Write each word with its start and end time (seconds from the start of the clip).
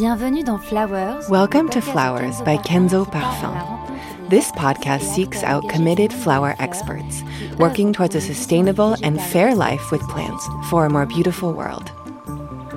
Bienvenue 0.00 0.42
dans 0.42 0.56
Flowers. 0.56 1.28
Welcome 1.28 1.68
to 1.68 1.82
Flowers 1.82 2.40
by 2.40 2.56
Kenzo 2.56 3.04
Parfum. 3.04 4.30
This 4.30 4.50
podcast 4.52 5.02
seeks 5.02 5.42
out 5.42 5.68
committed 5.68 6.10
flower 6.10 6.56
experts 6.58 7.22
working 7.58 7.92
towards 7.92 8.14
a 8.14 8.20
sustainable 8.22 8.96
and 9.02 9.20
fair 9.20 9.54
life 9.54 9.90
with 9.92 10.00
plants 10.08 10.48
for 10.70 10.86
a 10.86 10.88
more 10.88 11.04
beautiful 11.04 11.52
world. 11.52 11.92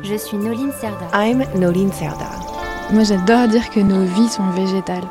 Je 0.02 0.18
suis 0.18 0.38
Noline 0.38 0.74
Serda. 0.74 1.10
I'm 1.14 1.40
Noline 1.58 1.92
Serda. 1.92 2.30
Moi, 2.92 3.06
j'adore 3.06 3.48
dire 3.48 3.70
que 3.72 3.82
nos 3.82 4.04
vies 4.04 4.28
sont 4.28 4.52
végétales. 4.52 5.08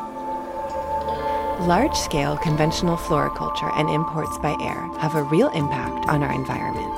Large 1.67 1.97
scale 1.97 2.37
conventional 2.37 2.99
floriculture 2.99 3.71
and 3.77 3.89
imports 3.89 4.37
by 4.37 4.55
air 4.61 4.87
have 4.99 5.15
a 5.15 5.23
real 5.23 5.49
impact 5.55 6.07
on 6.11 6.23
our 6.23 6.33
environment. 6.35 6.93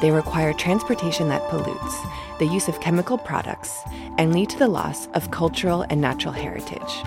They 0.00 0.10
require 0.12 0.52
transportation 0.52 1.30
that 1.30 1.48
pollutes, 1.48 1.96
the 2.38 2.44
use 2.44 2.68
of 2.68 2.80
chemical 2.80 3.16
products, 3.16 3.82
and 4.18 4.32
lead 4.32 4.50
to 4.50 4.58
the 4.58 4.68
loss 4.68 5.06
of 5.08 5.30
cultural 5.30 5.84
and 5.90 6.00
natural 6.00 6.32
heritage. 6.32 7.02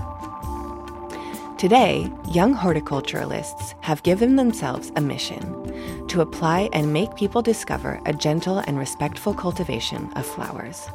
Today, 1.57 2.09
young 2.31 2.55
horticulturalists 2.55 3.73
have 3.81 4.03
given 4.03 4.37
themselves 4.37 4.91
a 4.95 5.01
mission 5.01 6.07
to 6.07 6.21
apply 6.21 6.69
and 6.71 6.93
make 6.93 7.15
people 7.15 7.41
discover 7.41 7.99
a 8.05 8.13
gentle 8.13 8.59
and 8.59 8.79
respectful 8.79 9.33
cultivation 9.33 10.09
of 10.13 10.25
flowers. 10.25 10.87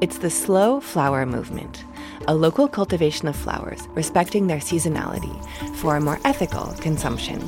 It's 0.00 0.18
the 0.18 0.30
slow 0.30 0.80
flower 0.80 1.24
movement, 1.24 1.84
a 2.28 2.34
local 2.34 2.68
cultivation 2.68 3.26
of 3.26 3.36
flowers 3.36 3.88
respecting 3.94 4.46
their 4.46 4.58
seasonality 4.58 5.34
for 5.76 5.96
a 5.96 6.00
more 6.00 6.20
ethical 6.24 6.74
consumption. 6.80 7.40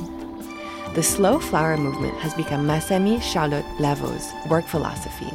The 0.95 1.03
slow 1.03 1.39
flower 1.39 1.77
movement 1.77 2.15
has 2.15 2.33
become 2.33 2.65
Masami 2.67 3.21
Charlotte 3.21 3.65
Lavault's 3.79 4.33
work 4.49 4.65
philosophy. 4.65 5.31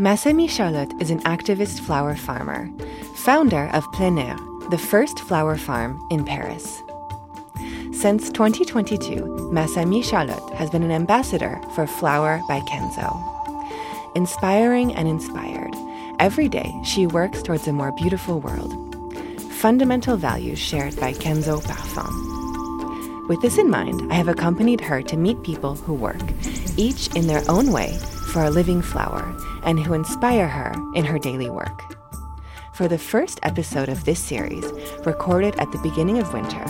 Masami 0.00 0.48
Charlotte 0.48 0.94
is 0.98 1.10
an 1.10 1.20
activist 1.24 1.80
flower 1.80 2.16
farmer, 2.16 2.70
founder 3.16 3.68
of 3.74 3.84
Plein 3.92 4.18
Air, 4.18 4.34
the 4.70 4.78
first 4.78 5.20
flower 5.20 5.58
farm 5.58 6.00
in 6.10 6.24
Paris. 6.24 6.82
Since 7.92 8.30
2022, 8.30 9.50
Masami 9.52 10.02
Charlotte 10.02 10.54
has 10.54 10.70
been 10.70 10.82
an 10.82 10.90
ambassador 10.90 11.60
for 11.74 11.86
Flower 11.86 12.40
by 12.48 12.60
Kenzo. 12.60 13.12
Inspiring 14.16 14.94
and 14.94 15.06
inspired, 15.06 15.74
every 16.18 16.48
day 16.48 16.72
she 16.82 17.06
works 17.06 17.42
towards 17.42 17.68
a 17.68 17.72
more 17.74 17.92
beautiful 17.92 18.40
world. 18.40 18.72
Fundamental 19.60 20.16
values 20.16 20.58
shared 20.58 20.98
by 20.98 21.12
Kenzo 21.12 21.62
Parfum. 21.62 23.28
With 23.28 23.42
this 23.42 23.58
in 23.58 23.68
mind, 23.68 24.10
I 24.10 24.14
have 24.14 24.28
accompanied 24.28 24.80
her 24.80 25.02
to 25.02 25.16
meet 25.18 25.42
people 25.42 25.74
who 25.74 25.92
work, 25.92 26.24
each 26.78 27.14
in 27.14 27.26
their 27.26 27.42
own 27.50 27.70
way, 27.70 27.98
for 28.32 28.44
a 28.44 28.50
living 28.50 28.80
flower 28.80 29.36
and 29.64 29.78
who 29.78 29.94
inspire 29.94 30.48
her 30.48 30.74
in 30.94 31.04
her 31.04 31.18
daily 31.18 31.50
work. 31.50 31.96
For 32.74 32.88
the 32.88 32.98
first 32.98 33.40
episode 33.42 33.88
of 33.88 34.04
this 34.04 34.18
series, 34.18 34.64
recorded 35.04 35.54
at 35.56 35.70
the 35.72 35.78
beginning 35.78 36.18
of 36.18 36.32
winter, 36.32 36.62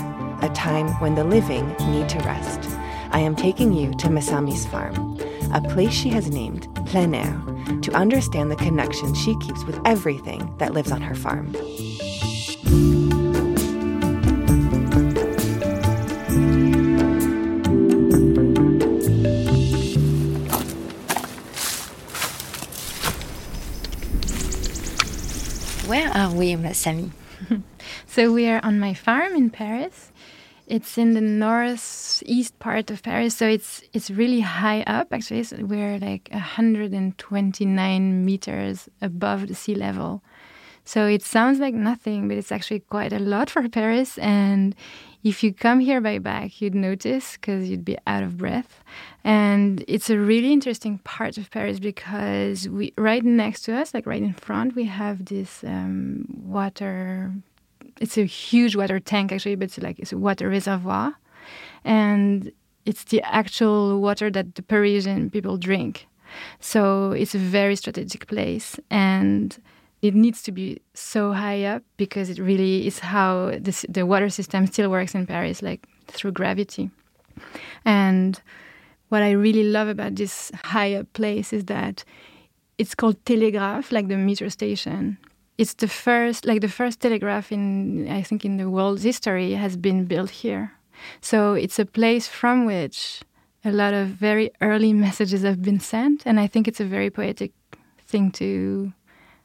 a 0.42 0.50
time 0.54 0.88
when 1.00 1.14
the 1.14 1.24
living 1.24 1.68
need 1.90 2.08
to 2.08 2.18
rest, 2.20 2.68
I 3.12 3.20
am 3.20 3.36
taking 3.36 3.72
you 3.72 3.92
to 3.94 4.08
Masami's 4.08 4.66
farm, 4.66 5.18
a 5.52 5.60
place 5.60 5.92
she 5.92 6.08
has 6.10 6.30
named 6.30 6.68
Plein 6.86 7.14
Air, 7.14 7.42
to 7.82 7.92
understand 7.92 8.50
the 8.50 8.56
connection 8.56 9.14
she 9.14 9.36
keeps 9.38 9.64
with 9.64 9.80
everything 9.84 10.54
that 10.58 10.72
lives 10.72 10.92
on 10.92 11.00
her 11.00 11.14
farm. 11.14 11.54
We, 26.40 26.54
Masami? 26.54 27.10
So 28.06 28.32
we 28.32 28.48
are 28.48 28.64
on 28.64 28.80
my 28.80 28.94
farm 28.94 29.34
in 29.34 29.50
Paris. 29.50 30.10
It's 30.66 30.96
in 30.96 31.12
the 31.12 31.20
northeast 31.20 32.58
part 32.58 32.90
of 32.90 33.02
Paris, 33.02 33.36
so 33.36 33.46
it's 33.46 33.82
it's 33.92 34.10
really 34.10 34.40
high 34.40 34.80
up. 34.86 35.12
Actually, 35.12 35.44
so 35.44 35.56
we're 35.60 35.98
like 35.98 36.30
129 36.32 38.24
meters 38.24 38.88
above 39.02 39.48
the 39.48 39.54
sea 39.54 39.74
level. 39.74 40.22
So 40.82 41.06
it 41.06 41.22
sounds 41.22 41.58
like 41.58 41.74
nothing, 41.74 42.26
but 42.26 42.38
it's 42.38 42.52
actually 42.52 42.80
quite 42.80 43.12
a 43.12 43.18
lot 43.18 43.50
for 43.50 43.68
Paris. 43.68 44.16
And 44.16 44.74
if 45.22 45.42
you 45.42 45.52
come 45.52 45.80
here 45.80 46.00
by 46.00 46.18
bike, 46.18 46.60
you'd 46.60 46.74
notice 46.74 47.32
because 47.32 47.68
you'd 47.68 47.84
be 47.84 47.98
out 48.06 48.22
of 48.22 48.38
breath. 48.38 48.82
And 49.22 49.84
it's 49.86 50.08
a 50.08 50.18
really 50.18 50.52
interesting 50.52 50.98
part 50.98 51.36
of 51.36 51.50
Paris 51.50 51.78
because 51.78 52.68
we 52.68 52.94
right 52.96 53.22
next 53.22 53.62
to 53.62 53.76
us, 53.76 53.92
like 53.92 54.06
right 54.06 54.22
in 54.22 54.32
front, 54.32 54.74
we 54.74 54.84
have 54.84 55.26
this 55.26 55.62
um, 55.64 56.24
water. 56.42 57.32
It's 58.00 58.16
a 58.16 58.24
huge 58.24 58.76
water 58.76 58.98
tank 58.98 59.32
actually, 59.32 59.56
but 59.56 59.64
it's 59.64 59.78
like 59.78 59.98
it's 59.98 60.12
a 60.12 60.18
water 60.18 60.48
reservoir, 60.48 61.14
and 61.84 62.50
it's 62.86 63.04
the 63.04 63.22
actual 63.22 64.00
water 64.00 64.30
that 64.30 64.54
the 64.54 64.62
Parisian 64.62 65.28
people 65.30 65.58
drink. 65.58 66.06
So 66.60 67.12
it's 67.12 67.34
a 67.34 67.38
very 67.38 67.76
strategic 67.76 68.26
place 68.26 68.78
and 68.90 69.58
it 70.02 70.14
needs 70.14 70.42
to 70.42 70.52
be 70.52 70.80
so 70.94 71.32
high 71.32 71.64
up 71.64 71.82
because 71.96 72.30
it 72.30 72.38
really 72.38 72.86
is 72.86 73.00
how 73.00 73.52
this, 73.60 73.84
the 73.88 74.06
water 74.06 74.28
system 74.28 74.66
still 74.66 74.90
works 74.90 75.14
in 75.14 75.26
Paris, 75.26 75.62
like 75.62 75.86
through 76.08 76.32
gravity. 76.32 76.90
And 77.84 78.40
what 79.08 79.22
I 79.22 79.32
really 79.32 79.64
love 79.64 79.88
about 79.88 80.14
this 80.14 80.50
high 80.64 80.94
up 80.94 81.12
place 81.12 81.52
is 81.52 81.64
that 81.66 82.04
it's 82.78 82.94
called 82.94 83.22
Télégraphe, 83.24 83.92
like 83.92 84.08
the 84.08 84.16
meter 84.16 84.48
station. 84.48 85.18
It's 85.58 85.74
the 85.74 85.88
first, 85.88 86.46
like 86.46 86.62
the 86.62 86.68
first 86.68 87.00
telegraph 87.00 87.52
in, 87.52 88.08
I 88.08 88.22
think, 88.22 88.44
in 88.46 88.56
the 88.56 88.70
world's 88.70 89.02
history 89.02 89.52
has 89.52 89.76
been 89.76 90.06
built 90.06 90.30
here. 90.30 90.72
So 91.20 91.52
it's 91.52 91.78
a 91.78 91.84
place 91.84 92.26
from 92.26 92.64
which 92.64 93.20
a 93.64 93.72
lot 93.72 93.92
of 93.92 94.08
very 94.08 94.50
early 94.62 94.94
messages 94.94 95.42
have 95.42 95.60
been 95.60 95.80
sent, 95.80 96.22
and 96.24 96.40
I 96.40 96.46
think 96.46 96.66
it's 96.66 96.80
a 96.80 96.86
very 96.86 97.10
poetic 97.10 97.52
thing 98.06 98.30
to 98.32 98.92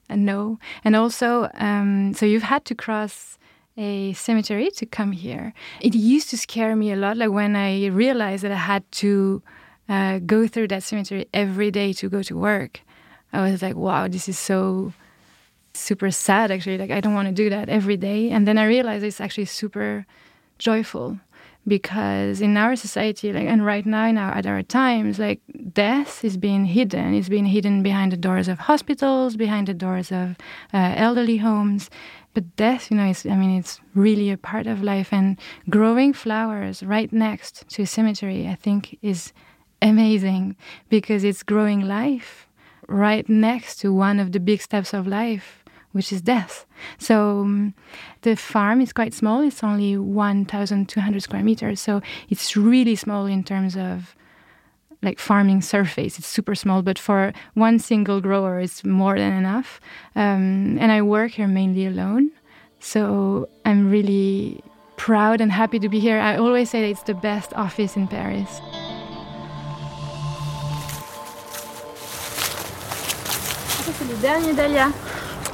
uh, 0.09 0.15
know. 0.15 0.59
And 0.83 0.95
also, 0.95 1.49
um, 1.55 2.13
so 2.13 2.25
you've 2.25 2.43
had 2.43 2.65
to 2.65 2.75
cross 2.75 3.37
a 3.77 4.13
cemetery 4.13 4.71
to 4.71 4.85
come 4.85 5.11
here. 5.11 5.53
It 5.81 5.95
used 5.95 6.29
to 6.29 6.37
scare 6.37 6.75
me 6.75 6.91
a 6.91 6.95
lot, 6.95 7.17
like 7.17 7.31
when 7.31 7.55
I 7.55 7.87
realized 7.87 8.43
that 8.43 8.51
I 8.51 8.55
had 8.55 8.89
to 8.93 9.41
uh, 9.89 10.19
go 10.19 10.47
through 10.47 10.69
that 10.69 10.83
cemetery 10.83 11.27
every 11.33 11.71
day 11.71 11.93
to 11.93 12.09
go 12.09 12.23
to 12.23 12.37
work. 12.37 12.81
I 13.33 13.41
was 13.41 13.61
like, 13.61 13.75
wow, 13.75 14.07
this 14.07 14.29
is 14.29 14.39
so 14.39 14.93
super 15.73 16.09
sad 16.09 16.51
actually. 16.51 16.77
Like, 16.77 16.91
I 16.91 17.01
don't 17.01 17.13
want 17.13 17.27
to 17.27 17.33
do 17.33 17.49
that 17.49 17.67
every 17.69 17.97
day. 17.97 18.29
And 18.29 18.47
then 18.47 18.57
I 18.57 18.65
realized 18.65 19.03
it's 19.03 19.19
actually 19.19 19.45
super 19.45 20.05
joyful 20.57 21.19
because 21.67 22.41
in 22.41 22.57
our 22.57 22.75
society 22.75 23.33
like 23.33 23.47
and 23.47 23.65
right 23.65 23.85
now 23.85 24.05
in 24.05 24.17
our 24.17 24.31
at 24.31 24.45
our 24.45 24.61
times 24.61 25.17
like 25.17 25.41
death 25.73 26.23
is 26.23 26.37
being 26.37 26.65
hidden. 26.65 27.13
It's 27.13 27.29
being 27.29 27.45
hidden 27.45 27.81
behind 27.83 28.11
the 28.11 28.17
doors 28.17 28.47
of 28.47 28.59
hospitals 28.59 29.35
behind 29.35 29.67
the 29.67 29.73
doors 29.73 30.11
of 30.11 30.35
uh, 30.73 30.93
elderly 30.95 31.37
homes. 31.37 31.89
But 32.33 32.55
death 32.55 32.91
you 32.91 32.97
know 32.97 33.05
is 33.07 33.25
i 33.25 33.35
mean 33.35 33.57
it's 33.57 33.79
really 33.95 34.29
a 34.29 34.37
part 34.37 34.67
of 34.67 34.83
life. 34.83 35.11
And 35.11 35.39
growing 35.69 36.13
flowers 36.13 36.83
right 36.83 37.11
next 37.11 37.67
to 37.69 37.83
a 37.83 37.87
cemetery 37.87 38.47
i 38.47 38.55
think 38.55 38.97
is 39.01 39.33
amazing 39.81 40.55
because 40.89 41.23
it's 41.23 41.43
growing 41.43 41.81
life 41.81 42.47
right 42.87 43.27
next 43.27 43.77
to 43.77 43.93
one 43.93 44.19
of 44.19 44.31
the 44.31 44.39
big 44.39 44.61
steps 44.61 44.93
of 44.93 45.07
life 45.07 45.64
which 45.95 46.11
is 46.11 46.21
death. 46.21 46.65
So 46.97 47.39
um, 47.39 47.73
the 48.23 48.35
farm 48.35 48.81
is 48.81 48.91
quite 48.91 49.13
small. 49.13 49.39
It's 49.39 49.63
only 49.63 49.97
1,200 49.97 51.23
square 51.23 51.41
meters. 51.41 51.79
So 51.79 52.01
it's 52.27 52.57
really 52.57 52.97
small 52.97 53.25
in 53.25 53.45
terms 53.45 53.77
of 53.77 54.13
like 55.01 55.17
farming 55.17 55.61
surface. 55.61 56.19
It's 56.19 56.27
super 56.27 56.53
small, 56.53 56.81
but 56.81 56.99
for 56.99 57.31
one 57.53 57.79
single 57.79 58.19
grower, 58.19 58.59
it's 58.59 58.83
more 58.83 59.17
than 59.17 59.31
enough. 59.31 59.79
Um, 60.17 60.77
and 60.81 60.91
I 60.91 61.01
work 61.01 61.31
here 61.31 61.47
mainly 61.47 61.85
alone. 61.85 62.31
So 62.81 63.47
I'm 63.63 63.89
really 63.89 64.61
proud 64.97 65.39
and 65.39 65.49
happy 65.49 65.79
to 65.79 65.87
be 65.87 66.01
here. 66.01 66.19
I 66.19 66.35
always 66.35 66.71
say 66.71 66.91
it's 66.91 67.03
the 67.03 67.13
best 67.13 67.53
office 67.53 67.95
in 67.95 68.09
Paris. 68.09 68.59
C'est 73.97 74.09
le 74.09 74.17
dernier 74.21 74.53
dahlia. 74.53 74.91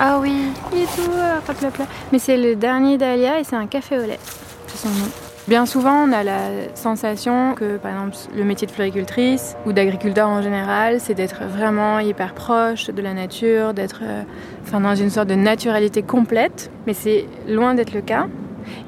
Ah 0.03 0.17
oui. 0.19 0.33
Est 0.73 0.85
tout 0.95 1.11
euh. 1.11 1.85
Mais 2.11 2.17
c'est 2.17 2.35
le 2.35 2.55
dernier 2.55 2.97
dahlia 2.97 3.39
et 3.39 3.43
c'est 3.43 3.55
un 3.55 3.67
café 3.67 3.99
au 3.99 4.01
lait. 4.01 4.17
C'est 4.65 4.87
son 4.87 4.89
nom. 4.89 5.05
Bien 5.47 5.67
souvent, 5.67 5.93
on 5.93 6.11
a 6.11 6.23
la 6.23 6.39
sensation 6.73 7.53
que, 7.53 7.77
par 7.77 7.91
exemple, 7.91 8.15
le 8.35 8.43
métier 8.43 8.65
de 8.65 8.71
floricultrice 8.71 9.55
ou 9.67 9.73
d'agriculteur 9.73 10.27
en 10.27 10.41
général, 10.41 10.99
c'est 10.99 11.13
d'être 11.13 11.43
vraiment 11.43 11.99
hyper 11.99 12.33
proche 12.33 12.87
de 12.87 12.99
la 12.99 13.13
nature, 13.13 13.75
d'être 13.75 14.01
euh, 14.01 14.23
dans 14.71 14.95
une 14.95 15.11
sorte 15.11 15.27
de 15.27 15.35
naturalité 15.35 16.01
complète. 16.01 16.71
Mais 16.87 16.95
c'est 16.95 17.27
loin 17.47 17.75
d'être 17.75 17.93
le 17.93 18.01
cas. 18.01 18.25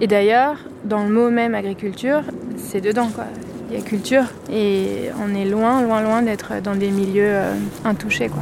Et 0.02 0.08
d'ailleurs, 0.08 0.58
dans 0.84 1.04
le 1.04 1.10
mot 1.10 1.30
même 1.30 1.54
agriculture, 1.54 2.22
c'est 2.58 2.82
dedans, 2.82 3.10
quoi. 3.14 3.26
Il 3.70 3.78
y 3.78 3.80
a 3.80 3.84
culture 3.84 4.26
et 4.52 5.12
on 5.24 5.36
est 5.36 5.46
loin, 5.46 5.84
loin, 5.84 6.02
loin 6.02 6.24
d'être 6.24 6.60
dans 6.64 6.76
des 6.76 6.90
milieux 6.90 7.24
euh, 7.28 7.54
intouchés, 7.86 8.30
quoi. 8.30 8.42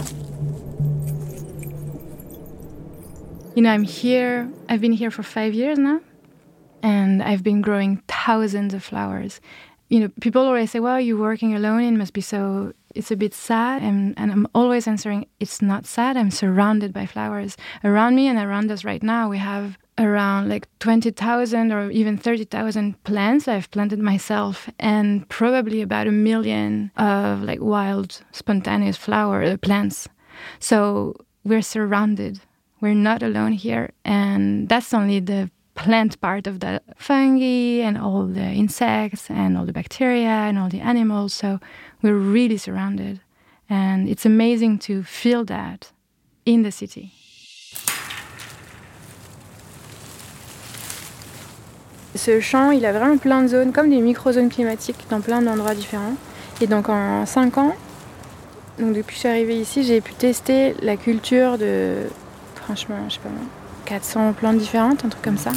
You 3.56 3.62
know, 3.62 3.71
I'm 3.71 3.83
here, 3.83 4.50
I've 4.69 4.81
been 4.81 4.94
here 4.94 5.12
for 5.12 5.24
five 5.24 5.53
years 5.53 5.77
now, 5.77 6.00
and 6.81 7.21
I've 7.21 7.44
been 7.44 7.62
growing 7.62 8.01
thousands 8.07 8.74
of 8.74 8.83
flowers. 8.83 9.42
You 9.89 10.00
know, 10.00 10.09
people 10.21 10.44
always 10.44 10.71
say, 10.71 10.80
well, 10.80 11.01
you're 11.01 11.19
working 11.19 11.53
alone, 11.53 11.83
it 11.83 11.92
must 11.92 12.13
be 12.13 12.21
so, 12.21 12.71
it's 12.95 13.12
a 13.12 13.18
bit 13.18 13.33
sad. 13.33 13.83
And, 13.83 14.13
and 14.18 14.31
I'm 14.31 14.48
always 14.56 14.88
answering, 14.88 15.27
it's 15.42 15.62
not 15.62 15.86
sad. 15.86 16.15
I'm 16.15 16.31
surrounded 16.31 16.94
by 16.94 17.06
flowers. 17.06 17.57
Around 17.83 18.15
me 18.15 18.27
and 18.27 18.39
around 18.39 18.71
us 18.71 18.86
right 18.86 19.03
now, 19.03 19.30
we 19.30 19.38
have 19.38 19.77
around 19.98 20.48
like 20.48 20.68
20,000 20.80 21.74
or 21.74 21.92
even 21.92 22.18
30,000 22.18 23.03
plants 23.03 23.50
I've 23.50 23.69
planted 23.71 24.00
myself, 24.00 24.69
and 24.80 25.27
probably 25.27 25.81
about 25.81 26.07
a 26.07 26.12
million 26.12 26.92
of 26.95 27.44
like 27.44 27.59
wild, 27.59 28.21
spontaneous 28.31 28.95
flower 28.95 29.44
uh, 29.44 29.57
plants. 29.57 30.07
So 30.59 31.18
we're 31.44 31.62
surrounded 31.62 32.39
we're 32.81 32.95
not 32.95 33.23
alone 33.23 33.53
here. 33.53 33.91
And 34.03 34.67
that's 34.67 34.93
only 34.93 35.19
the 35.19 35.49
plant 35.75 36.19
part 36.19 36.47
of 36.47 36.59
the 36.59 36.81
fungi 36.97 37.81
and 37.81 37.97
all 37.97 38.25
the 38.25 38.51
insects 38.53 39.29
and 39.29 39.57
all 39.57 39.65
the 39.65 39.71
bacteria 39.71 40.49
and 40.49 40.57
all 40.57 40.69
the 40.69 40.81
animals. 40.81 41.33
So 41.33 41.59
we're 42.01 42.17
really 42.17 42.57
surrounded. 42.57 43.21
And 43.69 44.09
it's 44.09 44.25
amazing 44.25 44.79
to 44.79 45.03
feel 45.03 45.45
that 45.45 45.91
in 46.45 46.63
the 46.63 46.71
city. 46.71 47.11
Ce 52.13 52.41
champ, 52.41 52.71
il 52.71 52.85
a 52.85 52.91
vraiment 52.91 53.17
plein 53.17 53.43
de 53.43 53.47
zones, 53.47 53.71
comme 53.71 53.89
des 53.89 54.01
micro-zones 54.01 54.49
climatiques 54.49 55.05
dans 55.09 55.21
plein 55.21 55.41
d'endroits 55.41 55.73
différents. 55.73 56.17
Et 56.59 56.67
donc 56.67 56.89
en 56.89 57.25
5 57.25 57.57
ans, 57.57 57.73
donc 58.77 58.93
depuis 58.93 59.07
que 59.07 59.13
je 59.13 59.19
suis 59.19 59.29
arrivée 59.29 59.61
ici, 59.61 59.83
j'ai 59.83 60.01
pu 60.01 60.13
tester 60.13 60.75
la 60.81 60.97
culture 60.97 61.57
de 61.57 62.03
franchement, 62.71 63.09
je 63.09 63.15
sais 63.15 63.19
pas, 63.19 63.29
400 63.85 64.33
plantes 64.33 64.57
différentes, 64.57 65.03
un 65.03 65.09
truc 65.09 65.21
comme 65.21 65.38
ça. 65.38 65.51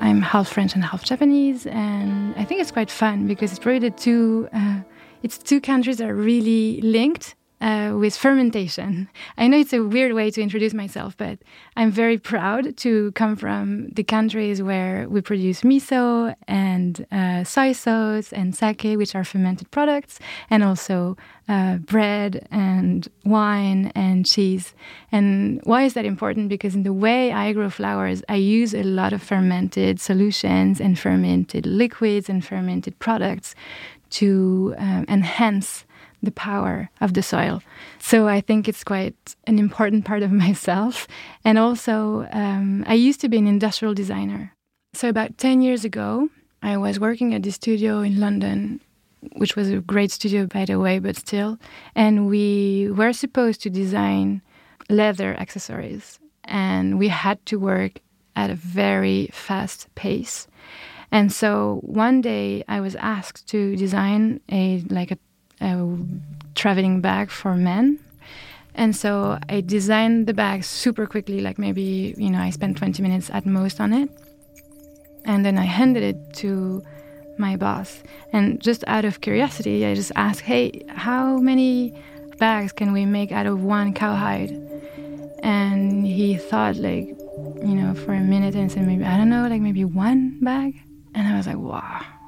I'm 0.00 0.22
half 0.22 0.48
French 0.48 0.74
and 0.74 0.82
half 0.82 1.04
Japanese, 1.04 1.66
and 1.66 2.34
I 2.36 2.44
think 2.44 2.60
it's 2.60 2.72
quite 2.72 2.90
fun 2.90 3.26
because 3.26 3.52
it's 3.52 3.64
really 3.66 3.78
the 3.78 3.90
two. 3.90 4.48
Uh, 4.54 4.80
it's 5.22 5.36
two 5.36 5.60
countries 5.60 5.98
that 5.98 6.08
are 6.08 6.14
really 6.14 6.80
linked 6.82 7.34
uh, 7.60 7.94
with 7.98 8.16
fermentation. 8.16 9.08
I 9.36 9.46
know 9.48 9.58
it's 9.58 9.72
a 9.72 9.82
weird 9.82 10.14
way 10.14 10.30
to 10.30 10.40
introduce 10.40 10.72
myself, 10.74 11.16
but 11.16 11.38
I'm 11.76 11.90
very 11.90 12.18
proud 12.18 12.76
to 12.78 13.12
come 13.12 13.36
from 13.36 13.88
the 13.90 14.04
countries 14.04 14.62
where 14.62 15.08
we 15.08 15.20
produce 15.20 15.62
miso 15.62 16.34
and 16.48 17.06
uh, 17.12 17.44
soy 17.44 17.72
sauce 17.72 18.32
and 18.32 18.54
sake, 18.54 18.82
which 18.96 19.14
are 19.14 19.24
fermented 19.24 19.70
products, 19.70 20.18
and 20.48 20.64
also 20.64 21.16
uh, 21.48 21.76
bread 21.76 22.46
and 22.50 23.08
wine 23.24 23.92
and 23.94 24.24
cheese. 24.24 24.74
And 25.12 25.60
why 25.64 25.82
is 25.82 25.94
that 25.94 26.04
important? 26.04 26.48
Because 26.48 26.74
in 26.74 26.84
the 26.84 26.92
way 26.92 27.32
I 27.32 27.52
grow 27.52 27.70
flowers, 27.70 28.22
I 28.28 28.36
use 28.36 28.74
a 28.74 28.84
lot 28.84 29.12
of 29.12 29.22
fermented 29.22 30.00
solutions 30.00 30.80
and 30.80 30.98
fermented 30.98 31.66
liquids 31.66 32.28
and 32.28 32.44
fermented 32.44 32.98
products 33.00 33.54
to 34.10 34.74
um, 34.78 35.04
enhance 35.08 35.84
the 36.22 36.30
power 36.30 36.90
of 37.00 37.14
the 37.14 37.22
soil. 37.22 37.62
So 37.98 38.28
I 38.28 38.40
think 38.40 38.68
it's 38.68 38.84
quite 38.84 39.14
an 39.46 39.58
important 39.58 40.04
part 40.04 40.22
of 40.22 40.32
myself. 40.46 41.06
And 41.44 41.58
also, 41.58 42.28
um, 42.32 42.84
I 42.86 42.94
used 42.94 43.20
to 43.20 43.28
be 43.28 43.38
an 43.38 43.46
industrial 43.46 43.94
designer. 43.94 44.54
So 44.92 45.08
about 45.08 45.38
10 45.38 45.62
years 45.62 45.84
ago, 45.84 46.28
I 46.62 46.76
was 46.76 47.00
working 47.00 47.34
at 47.34 47.42
the 47.42 47.52
studio 47.52 48.00
in 48.00 48.20
London, 48.20 48.80
which 49.36 49.56
was 49.56 49.70
a 49.70 49.80
great 49.80 50.10
studio, 50.10 50.46
by 50.46 50.64
the 50.64 50.78
way, 50.78 50.98
but 50.98 51.16
still. 51.16 51.58
And 51.94 52.26
we 52.26 52.90
were 52.90 53.12
supposed 53.12 53.62
to 53.62 53.70
design 53.70 54.42
leather 54.88 55.34
accessories. 55.38 56.18
And 56.44 56.98
we 56.98 57.08
had 57.08 57.44
to 57.46 57.58
work 57.58 58.00
at 58.36 58.50
a 58.50 58.54
very 58.54 59.28
fast 59.32 59.86
pace. 59.94 60.48
And 61.12 61.32
so 61.32 61.80
one 61.82 62.20
day 62.20 62.62
I 62.68 62.80
was 62.80 62.94
asked 62.96 63.48
to 63.48 63.76
design 63.76 64.40
a 64.50 64.82
like 64.88 65.10
a 65.10 65.18
a 65.60 65.96
traveling 66.54 67.00
bag 67.00 67.30
for 67.30 67.54
men. 67.54 67.98
And 68.74 68.94
so 68.94 69.38
I 69.48 69.60
designed 69.60 70.26
the 70.26 70.34
bag 70.34 70.64
super 70.64 71.06
quickly, 71.06 71.40
like 71.40 71.58
maybe, 71.58 72.14
you 72.16 72.30
know, 72.30 72.38
I 72.38 72.50
spent 72.50 72.76
20 72.76 73.02
minutes 73.02 73.30
at 73.32 73.46
most 73.46 73.80
on 73.80 73.92
it. 73.92 74.10
And 75.24 75.44
then 75.44 75.58
I 75.58 75.64
handed 75.64 76.02
it 76.02 76.34
to 76.36 76.82
my 77.38 77.56
boss. 77.56 78.02
And 78.32 78.60
just 78.60 78.84
out 78.86 79.04
of 79.04 79.20
curiosity, 79.20 79.84
I 79.84 79.94
just 79.94 80.12
asked, 80.16 80.40
hey, 80.40 80.82
how 80.88 81.38
many 81.38 81.92
bags 82.38 82.72
can 82.72 82.92
we 82.92 83.04
make 83.04 83.32
out 83.32 83.46
of 83.46 83.62
one 83.62 83.92
cowhide? 83.92 84.50
And 85.42 86.06
he 86.06 86.36
thought, 86.36 86.76
like, 86.76 87.08
you 87.08 87.74
know, 87.74 87.94
for 87.94 88.12
a 88.12 88.20
minute 88.20 88.54
and 88.54 88.70
said, 88.70 88.86
maybe, 88.86 89.04
I 89.04 89.16
don't 89.16 89.30
know, 89.30 89.48
like 89.48 89.60
maybe 89.60 89.84
one 89.84 90.38
bag. 90.40 90.80
And 91.14 91.26
I 91.26 91.36
was 91.36 91.46
like, 91.46 91.58
wow 91.58 92.19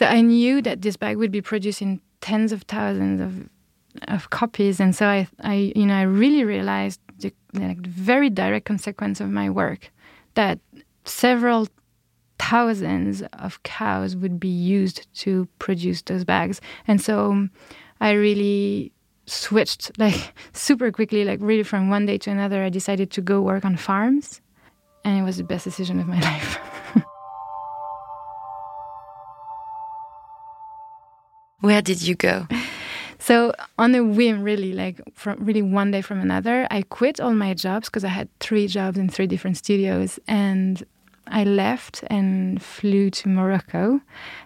So 0.00 0.06
I 0.06 0.22
knew 0.22 0.62
that 0.62 0.80
this 0.80 0.96
bag 0.96 1.18
would 1.18 1.30
be 1.30 1.42
produced 1.42 1.82
in 1.82 2.00
tens 2.22 2.52
of 2.52 2.62
thousands 2.62 3.20
of 3.20 3.50
of 4.08 4.30
copies, 4.30 4.80
and 4.80 4.96
so 4.96 5.06
I, 5.06 5.28
I 5.40 5.74
you 5.76 5.84
know, 5.84 5.94
I 5.94 6.04
really 6.04 6.42
realized 6.42 7.00
the 7.18 7.34
very 7.52 8.30
direct 8.30 8.64
consequence 8.64 9.20
of 9.20 9.28
my 9.28 9.50
work 9.50 9.90
that 10.36 10.58
several 11.04 11.68
thousands 12.38 13.22
of 13.34 13.62
cows 13.62 14.16
would 14.16 14.40
be 14.40 14.48
used 14.48 15.06
to 15.16 15.46
produce 15.58 16.00
those 16.00 16.24
bags, 16.24 16.62
and 16.88 16.98
so 16.98 17.32
um, 17.32 17.50
I 18.00 18.12
really 18.12 18.92
switched 19.26 19.90
like 19.98 20.32
super 20.54 20.90
quickly, 20.90 21.26
like 21.26 21.40
really 21.42 21.62
from 21.62 21.90
one 21.90 22.06
day 22.06 22.16
to 22.16 22.30
another. 22.30 22.64
I 22.64 22.70
decided 22.70 23.10
to 23.10 23.20
go 23.20 23.42
work 23.42 23.66
on 23.66 23.76
farms, 23.76 24.40
and 25.04 25.18
it 25.18 25.24
was 25.24 25.36
the 25.36 25.44
best 25.44 25.64
decision 25.64 26.00
of 26.00 26.06
my 26.06 26.20
life. 26.32 26.58
Where 31.60 31.82
did 31.82 32.02
you 32.02 32.14
go? 32.14 32.46
So 33.22 33.52
on 33.78 33.94
a 33.94 34.02
whim, 34.02 34.42
really, 34.42 34.72
like 34.72 34.98
from 35.14 35.44
really 35.44 35.60
one 35.60 35.90
day 35.90 36.00
from 36.00 36.20
another, 36.20 36.66
I 36.70 36.80
quit 36.80 37.20
all 37.20 37.34
my 37.34 37.52
jobs 37.52 37.88
because 37.88 38.02
I 38.02 38.08
had 38.08 38.28
three 38.40 38.66
jobs 38.66 38.96
in 38.96 39.10
three 39.10 39.26
different 39.26 39.58
studios, 39.58 40.18
and 40.26 40.82
I 41.26 41.44
left 41.44 42.02
and 42.06 42.62
flew 42.62 43.10
to 43.10 43.28
Morocco. 43.28 44.00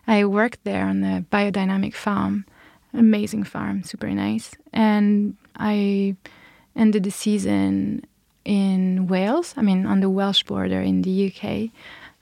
I 0.09 0.25
worked 0.25 0.65
there 0.65 0.85
on 0.87 1.05
a 1.05 1.25
biodynamic 1.31 1.95
farm, 1.95 2.47
amazing 2.93 3.45
farm, 3.45 3.85
super 3.85 4.11
nice, 4.11 4.57
and 4.73 5.37
I 5.55 6.17
ended 6.75 7.05
the 7.05 7.13
season 7.13 8.05
in 8.45 9.07
Wales. 9.07 9.55
I 9.57 9.63
mean, 9.63 9.87
on 9.87 10.01
the 10.01 10.11
Welsh 10.11 10.43
border 10.43 10.81
in 10.81 11.03
the 11.03 11.33
UK, 11.33 11.71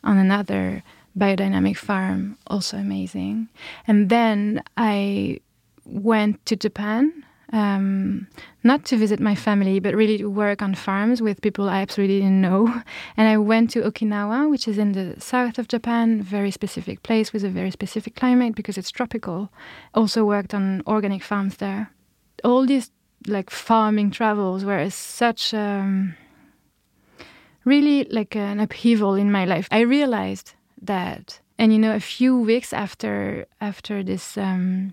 on 0.05 0.19
another 0.19 0.85
biodynamic 1.19 1.77
farm, 1.77 2.39
also 2.47 2.77
amazing. 2.77 3.49
And 3.87 4.09
then 4.09 4.63
I 4.77 5.41
went 5.85 6.45
to 6.47 6.57
Japan, 6.57 7.25
um, 7.53 8.27
not 8.65 8.85
to 8.87 8.97
visit 8.97 9.21
my 9.21 9.35
family, 9.35 9.79
but 9.79 9.95
really 9.95 10.19
to 10.19 10.31
work 10.31 10.63
on 10.63 10.75
farms 10.75 11.21
with 11.21 11.43
people 11.43 11.69
I 11.69 11.83
absolutely 11.83 12.21
didn't 12.21 12.41
know. 12.41 12.83
And 13.17 13.29
I 13.29 13.37
went 13.37 13.71
to 13.71 13.83
Okinawa, 13.83 14.51
which 14.51 14.67
is 14.67 14.79
in 14.79 14.93
the 14.93 15.21
south 15.21 15.59
of 15.59 15.69
Japan, 15.69 16.23
very 16.23 16.51
specific 16.51 17.03
place 17.03 17.33
with 17.33 17.45
a 17.45 17.51
very 17.51 17.71
specific 17.71 18.15
climate 18.15 18.55
because 18.55 18.79
it's 18.79 18.91
tropical. 18.91 19.51
Also 19.95 20.25
worked 20.25 20.55
on 20.55 20.83
organic 20.87 21.23
farms 21.23 21.57
there. 21.59 21.91
All 22.43 22.67
these 22.67 22.91
like 23.27 23.51
farming 23.51 24.11
travels 24.11 24.65
were 24.65 24.89
such 24.91 25.55
um, 25.55 26.17
really 27.65 28.05
like 28.05 28.35
an 28.35 28.61
upheaval 28.61 29.15
in 29.15 29.31
my 29.31 29.45
life. 29.45 29.69
I 29.71 29.81
realized 29.81 30.55
that. 30.87 31.41
And 31.59 31.73
you 31.73 31.79
know, 31.79 31.95
a 31.95 32.01
few 32.01 32.39
weeks 32.39 32.73
after 32.73 33.47
after 33.61 34.03
this 34.03 34.37
um, 34.37 34.93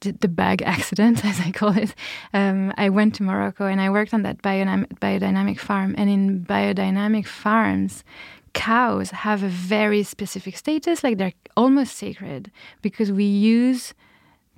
the, 0.00 0.12
the, 0.12 0.28
bag 0.28 0.62
accident, 0.66 1.24
as 1.24 1.40
I 1.40 1.50
call 1.50 1.76
it, 1.76 1.94
um, 2.32 2.72
I 2.76 2.88
went 2.88 3.14
to 3.16 3.22
Morocco 3.22 3.66
and 3.66 3.80
I 3.80 3.90
worked 3.90 4.14
on 4.14 4.22
that 4.22 4.42
biodynamic, 4.42 4.98
biodynamic 5.00 5.58
farm. 5.58 5.94
And 5.98 6.08
in 6.08 6.44
biodynamic 6.44 7.26
farms, 7.26 8.04
cows 8.54 9.10
have 9.10 9.42
a 9.42 9.48
very 9.48 10.02
specific 10.02 10.56
status, 10.56 11.04
like 11.04 11.18
they're 11.18 11.32
almost 11.56 11.96
sacred 11.96 12.50
because 12.82 13.12
we 13.12 13.24
use 13.24 13.94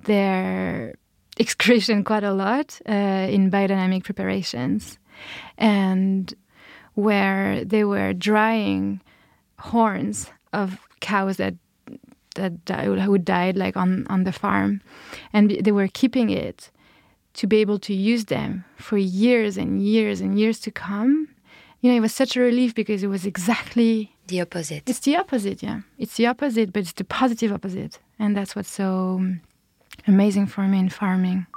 their 0.03 0.95
excretion 1.37 2.03
quite 2.03 2.23
a 2.23 2.33
lot 2.33 2.79
uh, 2.87 2.91
in 3.29 3.49
biodynamic 3.49 4.03
preparations. 4.03 4.97
And 5.57 6.33
where 6.93 7.63
they 7.63 7.83
were 7.83 8.13
drying 8.13 9.01
horns 9.59 10.29
of 10.53 10.79
cows 10.99 11.37
that 11.37 11.55
that 12.35 12.63
died, 12.65 12.99
who 12.99 13.17
died 13.17 13.57
like 13.57 13.75
on 13.75 14.07
on 14.07 14.23
the 14.23 14.31
farm, 14.31 14.81
and 15.33 15.51
they 15.51 15.71
were 15.71 15.87
keeping 15.87 16.29
it 16.29 16.69
to 17.33 17.47
be 17.47 17.57
able 17.57 17.79
to 17.79 17.93
use 17.93 18.25
them 18.25 18.65
for 18.77 18.97
years 18.97 19.57
and 19.57 19.81
years 19.81 20.21
and 20.21 20.39
years 20.39 20.59
to 20.59 20.71
come. 20.71 21.29
You 21.81 21.89
know, 21.89 21.97
it 21.97 22.01
was 22.01 22.13
such 22.13 22.35
a 22.35 22.41
relief 22.41 22.75
because 22.75 23.03
it 23.03 23.07
was 23.07 23.25
exactly 23.25 24.15
the 24.27 24.41
opposite. 24.41 24.87
It's 24.87 24.99
the 24.99 25.17
opposite, 25.17 25.63
yeah. 25.63 25.81
It's 25.97 26.15
the 26.15 26.27
opposite, 26.27 26.71
but 26.71 26.81
it's 26.81 26.93
the 26.93 27.03
positive 27.03 27.51
opposite, 27.51 27.99
and 28.19 28.35
that's 28.35 28.55
what's 28.55 28.71
so 28.71 29.17
um, 29.19 29.41
amazing 30.07 30.47
for 30.47 30.67
me 30.67 30.79
in 30.79 30.89
farming. 30.89 31.47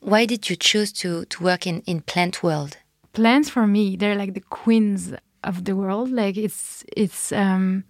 Why 0.00 0.24
did 0.24 0.48
you 0.48 0.56
choose 0.56 0.92
to, 0.94 1.26
to 1.26 1.44
work 1.44 1.66
in, 1.66 1.82
in 1.82 2.00
plant 2.00 2.42
world? 2.42 2.78
Plants 3.12 3.50
for 3.50 3.66
me, 3.66 3.96
they're 3.96 4.16
like 4.16 4.34
the 4.34 4.40
queens 4.40 5.12
of 5.44 5.64
the 5.64 5.74
world. 5.74 6.10
Like 6.10 6.36
it's 6.36 6.84
it's 6.96 7.32
um, 7.32 7.84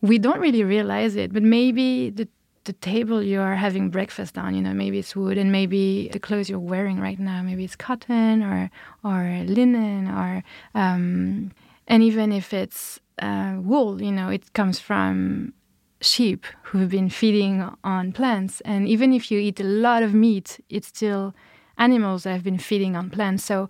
we 0.00 0.18
don't 0.18 0.40
really 0.40 0.62
realize 0.64 1.16
it, 1.16 1.32
but 1.32 1.42
maybe 1.42 2.10
the 2.10 2.28
the 2.64 2.72
table 2.74 3.22
you 3.22 3.40
are 3.40 3.54
having 3.54 3.90
breakfast 3.90 4.36
on, 4.36 4.54
you 4.54 4.60
know, 4.60 4.74
maybe 4.74 4.98
it's 4.98 5.14
wood, 5.14 5.38
and 5.38 5.52
maybe 5.52 6.08
the 6.12 6.18
clothes 6.18 6.50
you're 6.50 6.58
wearing 6.58 7.00
right 7.00 7.18
now, 7.18 7.40
maybe 7.40 7.64
it's 7.64 7.76
cotton 7.76 8.42
or 8.42 8.70
or 9.04 9.44
linen 9.46 10.08
or 10.08 10.42
um, 10.74 11.52
and 11.86 12.02
even 12.02 12.32
if 12.32 12.52
it's 12.52 13.00
uh, 13.22 13.56
wool, 13.58 14.02
you 14.02 14.12
know, 14.12 14.28
it 14.28 14.52
comes 14.52 14.78
from 14.80 15.52
sheep 16.00 16.44
who've 16.64 16.90
been 16.90 17.08
feeding 17.08 17.68
on 17.84 18.12
plants. 18.12 18.60
And 18.62 18.88
even 18.88 19.12
if 19.12 19.30
you 19.30 19.38
eat 19.38 19.60
a 19.60 19.64
lot 19.64 20.02
of 20.02 20.12
meat, 20.14 20.60
it's 20.68 20.88
still 20.88 21.34
animals 21.78 22.24
that 22.24 22.32
have 22.32 22.42
been 22.44 22.58
feeding 22.58 22.96
on 22.96 23.10
plants. 23.10 23.44
So, 23.44 23.68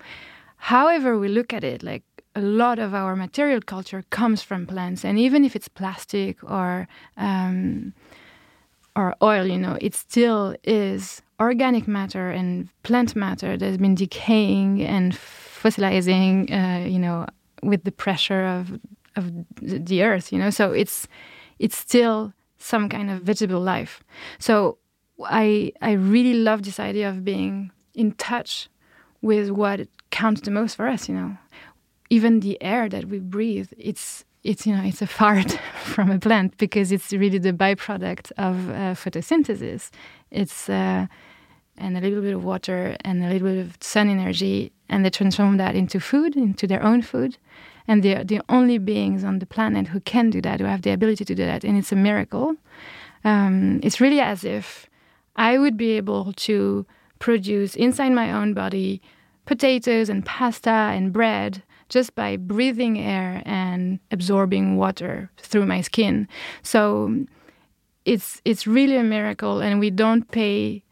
however 0.57 1.19
we 1.19 1.29
look 1.29 1.53
at 1.53 1.65
it, 1.65 1.83
like 1.83 2.03
a 2.35 2.41
lot 2.41 2.79
of 2.79 2.95
our 2.95 3.17
material 3.17 3.61
culture 3.61 4.05
comes 4.11 4.43
from 4.43 4.67
plants. 4.67 5.05
And 5.05 5.19
even 5.19 5.45
if 5.45 5.57
it's 5.57 5.69
plastic 5.69 6.43
or 6.45 6.87
um, 7.17 7.95
or 8.95 9.15
oil, 9.23 9.47
you 9.47 9.59
know, 9.59 9.77
it 9.81 9.95
still 9.95 10.55
is 10.65 11.23
organic 11.41 11.87
matter 11.87 12.31
and 12.31 12.69
plant 12.83 13.15
matter 13.17 13.57
that's 13.57 13.77
been 13.77 13.95
decaying 13.95 14.83
and 14.83 15.13
fossilizing, 15.15 16.51
uh, 16.51 16.87
you 16.87 16.99
know, 16.99 17.27
with 17.63 17.85
the 17.85 17.93
pressure 17.93 18.45
of 18.45 18.79
of 19.17 19.33
the 19.63 20.03
earth, 20.03 20.33
you 20.33 20.39
know. 20.39 20.51
So 20.51 20.73
it's 20.73 21.09
it's 21.59 21.77
still 21.77 22.33
some 22.59 22.89
kind 22.89 23.11
of 23.11 23.23
vegetable 23.23 23.61
life. 23.61 24.03
So 24.39 24.79
I 25.25 25.73
I 25.81 25.93
really 25.93 26.35
love 26.35 26.63
this 26.63 26.79
idea 26.79 27.09
of 27.09 27.25
being 27.25 27.71
in 27.95 28.13
touch 28.13 28.69
with 29.23 29.51
what 29.51 29.89
counts 30.21 30.41
the 30.43 30.51
most 30.51 30.77
for 30.77 30.87
us, 30.95 31.09
you 31.09 31.15
know. 31.15 31.31
Even 32.09 32.41
the 32.41 32.57
air 32.63 32.89
that 32.89 33.05
we 33.13 33.19
breathe, 33.19 33.71
it's 33.91 34.25
it's 34.51 34.63
you 34.67 34.73
know 34.75 34.85
it's 34.91 35.03
a 35.03 35.07
fart 35.07 35.51
from 35.95 36.11
a 36.11 36.19
plant 36.19 36.57
because 36.57 36.89
it's 36.93 37.13
really 37.13 37.41
the 37.49 37.53
byproduct 37.53 38.27
of 38.49 38.55
uh, 38.71 38.95
photosynthesis. 39.03 39.91
It's 40.31 40.59
uh, 40.69 41.07
and 41.79 41.97
a 41.97 42.01
little 42.01 42.23
bit 42.23 42.35
of 42.35 42.43
water 42.45 42.97
and 43.07 43.17
a 43.23 43.29
little 43.33 43.49
bit 43.51 43.59
of 43.65 43.77
sun 43.81 44.09
energy, 44.09 44.73
and 44.89 45.05
they 45.05 45.11
transform 45.11 45.57
that 45.59 45.75
into 45.75 45.99
food, 46.01 46.37
into 46.37 46.67
their 46.67 46.83
own 46.83 47.03
food 47.03 47.37
and 47.89 48.03
they're 48.03 48.25
the 48.25 48.41
only 48.49 48.79
beings 48.79 49.25
on 49.25 49.39
the 49.39 49.47
planet 49.47 49.89
who 49.89 50.01
can 50.01 50.31
do 50.31 50.41
that, 50.43 50.61
who 50.61 50.67
have 50.67 50.83
the 50.83 50.91
ability 50.91 51.25
to 51.25 51.35
do 51.35 51.45
that, 51.45 51.65
and 51.65 51.79
it's 51.79 51.93
a 51.93 51.97
miracle. 51.97 52.57
Um, 53.25 53.81
it's 53.83 54.01
really 54.01 54.21
as 54.21 54.45
if 54.45 54.89
I 55.37 55.59
would 55.59 55.77
be 55.77 55.93
able 55.93 56.33
to 56.33 56.87
produce 57.19 57.77
inside 57.77 58.13
my 58.13 58.33
own 58.33 58.55
body 58.55 59.01
potatoes 59.47 60.09
and 60.09 60.25
pasta 60.25 60.71
and 60.71 61.13
bread 61.13 61.63
just 61.89 62.15
by 62.15 62.37
breathing 62.37 62.99
air 62.99 63.43
and 63.47 64.01
absorbing 64.11 64.77
water 64.77 65.31
through 65.39 65.67
my 65.67 65.81
skin. 65.81 66.29
So 66.63 67.25
it's 68.05 68.41
it's 68.45 68.67
really 68.67 68.97
a 68.97 69.03
miracle, 69.03 69.61
and 69.61 69.81
we 69.81 69.91
don't 69.91 70.31
pay 70.31 70.83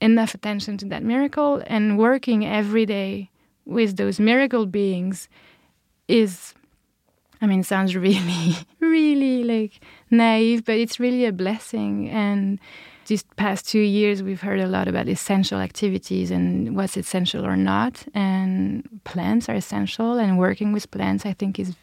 enough 0.00 0.34
attention 0.34 0.76
to 0.78 0.86
that 0.86 1.02
miracle. 1.02 1.62
And 1.66 1.98
working 1.98 2.44
every 2.44 2.86
day 2.86 3.30
with 3.64 3.96
those 3.96 4.20
miracle 4.20 4.66
beings 4.66 5.28
is 6.08 6.54
I 7.40 7.46
mean, 7.46 7.62
sounds 7.62 7.94
really, 8.08 8.56
really 8.80 9.44
like 9.44 9.80
naive, 10.10 10.64
but 10.64 10.76
it's 10.76 10.98
really 10.98 11.26
a 11.26 11.32
blessing. 11.32 12.08
And 12.08 12.58
these 13.06 13.22
past 13.36 13.68
two 13.68 13.80
years, 13.80 14.22
we've 14.22 14.40
heard 14.40 14.60
a 14.60 14.66
lot 14.66 14.88
about 14.88 15.08
essential 15.08 15.58
activities 15.60 16.30
and 16.30 16.76
what's 16.76 16.96
essential 16.96 17.44
or 17.44 17.56
not. 17.56 18.04
And 18.14 18.88
plants 19.04 19.48
are 19.48 19.54
essential, 19.54 20.18
and 20.18 20.38
working 20.38 20.72
with 20.72 20.90
plants, 20.90 21.26
I 21.26 21.32
think, 21.32 21.58
is 21.58 21.74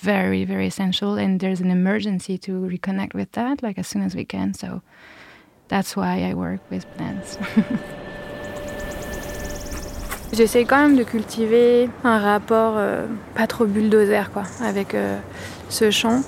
very, 0.00 0.44
very 0.44 0.66
essential. 0.66 1.14
And 1.14 1.40
there's 1.40 1.60
an 1.60 1.70
emergency 1.70 2.38
to 2.38 2.52
reconnect 2.52 3.14
with 3.14 3.32
that, 3.32 3.62
like 3.62 3.78
as 3.78 3.86
soon 3.88 4.02
as 4.02 4.14
we 4.14 4.24
can. 4.24 4.54
So 4.54 4.82
that's 5.68 5.96
why 5.96 6.22
I 6.22 6.34
work 6.34 6.60
with 6.70 6.86
plants. 6.96 7.38
J'essaie 10.32 10.66
quand 10.66 10.82
même 10.82 10.96
de 10.96 11.04
cultiver 11.04 11.88
un 12.04 12.18
rapport 12.18 12.76
euh, 12.76 13.06
pas 13.34 13.46
trop 13.46 13.64
bulldozer 13.64 14.30
quoi, 14.30 14.42
avec 14.60 14.94
euh, 14.94 15.18
ce 15.70 15.90
champ. 15.90 16.22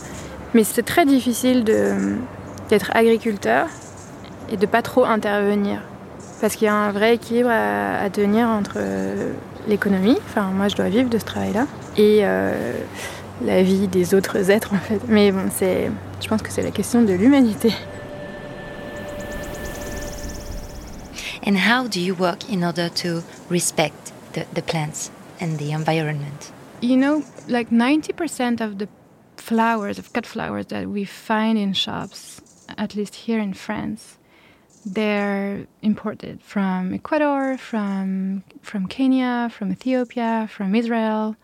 Mais 0.55 0.65
c'est 0.65 0.83
très 0.83 1.05
difficile 1.05 1.65
d'être 1.65 2.91
agriculteur 2.95 3.69
et 4.51 4.57
de 4.57 4.67
pas 4.67 4.83
trop 4.83 5.05
intervenir. 5.05 5.81
Parce 6.41 6.57
qu'il 6.57 6.67
y 6.67 6.69
a 6.69 6.75
un 6.75 6.93
vrai 6.93 7.15
équilibre 7.15 7.51
à, 7.51 8.09
tenir 8.11 8.49
entre 8.49 8.75
euh, 8.77 9.33
l'économie, 9.69 10.17
enfin 10.27 10.51
moi 10.55 10.69
je 10.69 10.77
dois 10.77 10.89
vivre 10.89 11.11
de 11.11 11.19
ce 11.19 11.25
travail-là, 11.25 11.67
et 11.97 12.25
la 13.45 13.63
vie 13.63 13.89
des 13.89 14.15
autres 14.15 14.51
êtres 14.51 14.73
en 14.75 14.79
fait. 14.79 15.01
Mais 15.09 15.33
bon, 15.33 15.51
c'est, 15.51 15.91
je 16.21 16.29
pense 16.29 16.43
que 16.43 16.51
c'est 16.51 16.63
la 16.63 16.71
question 16.71 17.03
de 17.03 17.13
l'humanité. 17.13 17.73
And 21.47 21.57
how 21.57 21.89
do 21.89 21.99
you 21.99 22.15
work 22.15 22.51
in 22.51 22.63
order 22.63 22.91
to 22.91 23.23
respect 23.51 24.13
the, 24.35 24.45
the 24.55 24.63
plants 24.63 25.11
and 25.41 25.57
the 25.59 25.73
environment? 25.73 26.53
You 26.83 26.97
know, 26.97 27.23
like 27.49 27.71
90% 27.71 28.61
of 28.61 28.79
the 28.79 28.89
flowers, 29.37 29.99
of 29.99 30.13
cut 30.13 30.27
flowers 30.27 30.67
that 30.67 30.87
we 30.87 31.05
find 31.05 31.59
in 31.59 31.73
shops, 31.73 32.41
at 32.77 32.95
least 32.95 33.27
here 33.27 33.41
in 33.41 33.55
France, 33.55 34.19
they're 34.85 35.67
imported 35.83 36.43
from 36.43 36.95
Ecuador, 36.95 37.59
from 37.59 38.43
from 38.63 38.87
Kenya, 38.87 39.51
from 39.53 39.73
Ethiopia, 39.73 40.49
from 40.51 40.75
Israel. 40.75 41.37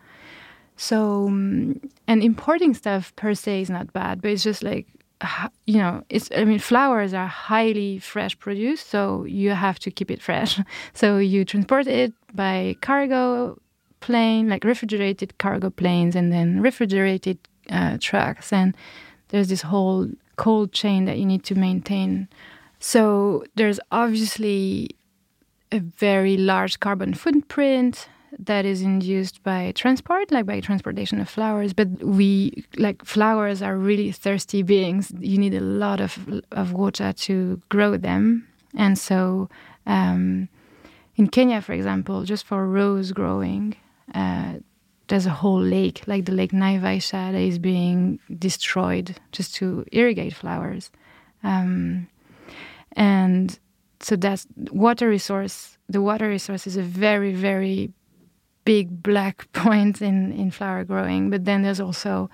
So, 0.75 1.27
um, 1.27 1.81
and 2.07 2.21
importing 2.21 2.73
stuff 2.73 3.15
per 3.15 3.33
se 3.33 3.61
is 3.61 3.69
not 3.69 3.93
bad, 3.93 4.21
but 4.21 4.31
it's 4.31 4.43
just 4.43 4.63
like 4.63 4.87
you 5.65 5.77
know, 5.77 6.03
it's, 6.09 6.29
I 6.35 6.45
mean, 6.45 6.59
flowers 6.59 7.13
are 7.13 7.27
highly 7.27 7.99
fresh 7.99 8.37
produce, 8.37 8.81
so 8.81 9.25
you 9.25 9.51
have 9.51 9.79
to 9.79 9.91
keep 9.91 10.11
it 10.11 10.21
fresh. 10.21 10.59
So 10.93 11.17
you 11.17 11.45
transport 11.45 11.87
it 11.87 12.13
by 12.33 12.75
cargo 12.81 13.59
plane, 13.99 14.49
like 14.49 14.63
refrigerated 14.63 15.37
cargo 15.37 15.69
planes, 15.69 16.15
and 16.15 16.31
then 16.31 16.61
refrigerated 16.61 17.37
uh, 17.69 17.97
trucks. 17.99 18.53
And 18.53 18.75
there's 19.29 19.49
this 19.49 19.63
whole 19.63 20.07
cold 20.35 20.71
chain 20.71 21.05
that 21.05 21.17
you 21.17 21.25
need 21.25 21.43
to 21.45 21.55
maintain. 21.55 22.27
So 22.79 23.43
there's 23.55 23.79
obviously 23.91 24.91
a 25.71 25.79
very 25.79 26.37
large 26.37 26.79
carbon 26.79 27.13
footprint 27.13 28.07
that 28.39 28.65
is 28.65 28.81
induced 28.81 29.41
by 29.43 29.71
transport, 29.75 30.31
like 30.31 30.45
by 30.45 30.59
transportation 30.59 31.19
of 31.19 31.29
flowers. 31.29 31.73
But 31.73 32.03
we, 32.03 32.65
like 32.77 33.03
flowers, 33.03 33.61
are 33.61 33.75
really 33.75 34.11
thirsty 34.11 34.61
beings. 34.61 35.11
You 35.19 35.37
need 35.37 35.53
a 35.53 35.61
lot 35.61 35.99
of 35.99 36.41
of 36.51 36.73
water 36.73 37.13
to 37.13 37.61
grow 37.69 37.97
them, 37.97 38.47
and 38.75 38.97
so 38.97 39.49
um, 39.85 40.49
in 41.15 41.27
Kenya, 41.27 41.61
for 41.61 41.73
example, 41.73 42.23
just 42.23 42.45
for 42.45 42.67
rose 42.67 43.11
growing. 43.11 43.75
Uh, 44.13 44.53
there's 45.07 45.25
a 45.25 45.31
whole 45.31 45.61
lake, 45.61 46.03
like 46.05 46.25
the 46.25 46.33
Lake 46.33 46.51
Naivasha, 46.51 47.31
that 47.31 47.35
is 47.35 47.59
being 47.59 48.19
destroyed 48.37 49.15
just 49.31 49.55
to 49.55 49.85
irrigate 49.93 50.33
flowers. 50.33 50.91
Um, 51.43 52.07
and 52.97 53.57
so 53.99 54.15
that's 54.15 54.47
water 54.71 55.07
resource. 55.07 55.77
The 55.87 56.01
water 56.01 56.27
resource 56.27 56.67
is 56.67 56.75
a 56.75 56.81
very, 56.81 57.33
very 57.33 57.93
big 58.65 59.01
black 59.01 59.49
point 59.53 60.01
in, 60.01 60.33
in 60.33 60.51
flower 60.51 60.83
growing. 60.83 61.29
But 61.29 61.45
then 61.45 61.61
there's 61.61 61.79
also 61.79 62.29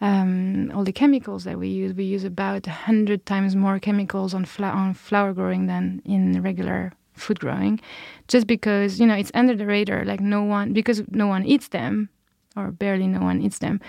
um, 0.00 0.70
all 0.72 0.84
the 0.84 0.92
chemicals 0.92 1.44
that 1.44 1.58
we 1.58 1.68
use. 1.68 1.92
We 1.92 2.04
use 2.04 2.24
about 2.24 2.66
100 2.66 3.26
times 3.26 3.56
more 3.56 3.78
chemicals 3.80 4.34
on, 4.34 4.46
on 4.60 4.94
flower 4.94 5.32
growing 5.34 5.66
than 5.66 6.00
in 6.04 6.40
regular 6.40 6.92
food 7.14 7.40
growing, 7.40 7.80
just 8.28 8.46
because, 8.46 9.00
you 9.00 9.06
know, 9.06 9.14
it's 9.14 9.30
under 9.34 9.56
the 9.56 9.66
radar. 9.66 10.04
Like 10.04 10.20
no 10.20 10.42
one, 10.42 10.72
because 10.72 11.02
no 11.10 11.26
one 11.26 11.44
eats 11.44 11.68
them, 11.68 12.08
or 12.56 12.70
barely 12.70 13.08
no 13.08 13.20
one 13.20 13.40
eats 13.42 13.58
them, 13.58 13.80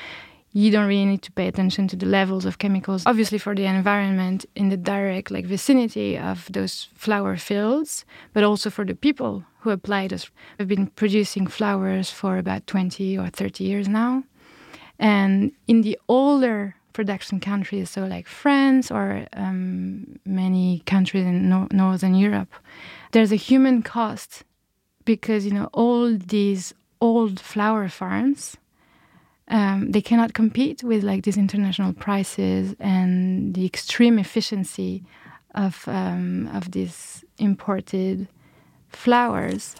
you 0.56 0.72
don't 0.72 0.88
really 0.88 1.06
need 1.06 1.22
to 1.22 1.34
pay 1.34 1.50
attention 1.50 1.86
to 1.86 1.98
the 1.98 2.06
levels 2.06 2.46
of 2.46 2.60
chemicals. 2.60 3.04
Obviously, 3.06 3.38
for 3.38 3.54
the 3.54 3.66
environment 3.66 4.46
in 4.56 4.70
the 4.70 4.78
direct 4.78 5.30
like 5.30 5.46
vicinity 5.46 6.18
of 6.18 6.50
those 6.50 6.88
flower 6.96 7.36
fields, 7.36 8.06
but 8.32 8.42
also 8.42 8.70
for 8.70 8.86
the 8.86 8.96
people 8.96 9.44
who 9.60 9.72
apply 9.72 10.08
those. 10.08 10.32
We've 10.58 10.66
been 10.66 10.88
producing 10.88 11.48
flowers 11.48 12.10
for 12.10 12.38
about 12.38 12.68
20 12.68 13.18
or 13.18 13.28
30 13.28 13.66
years 13.66 13.90
now, 13.90 14.24
and 14.98 15.52
in 15.68 15.82
the 15.82 16.00
older 16.08 16.76
production 16.94 17.42
countries, 17.42 17.90
so 17.90 18.06
like 18.06 18.26
France 18.26 18.90
or 18.90 19.28
um, 19.34 20.18
many 20.26 20.84
countries 20.86 21.26
in 21.26 21.50
no 21.50 21.68
Northern 21.74 22.16
Europe, 22.16 22.54
there's 23.12 23.34
a 23.34 23.36
human 23.50 23.84
cost 23.84 24.46
because 25.04 25.46
you 25.46 25.52
know 25.52 25.70
all 25.74 26.16
these 26.16 26.74
old 27.02 27.42
flower 27.42 27.90
farms 27.90 28.56
um, 29.48 29.92
they 29.92 30.02
cannot 30.02 30.34
compete 30.34 30.84
with 30.84 31.04
like 31.04 31.24
these 31.24 31.38
international 31.38 31.94
prices 31.94 32.76
and 32.80 33.54
the 33.54 33.66
extreme 33.66 34.18
efficiency 34.18 35.04
of 35.54 35.88
um, 35.88 36.50
of 36.54 36.72
these 36.72 37.24
imported 37.38 38.28
flowers. 38.90 39.76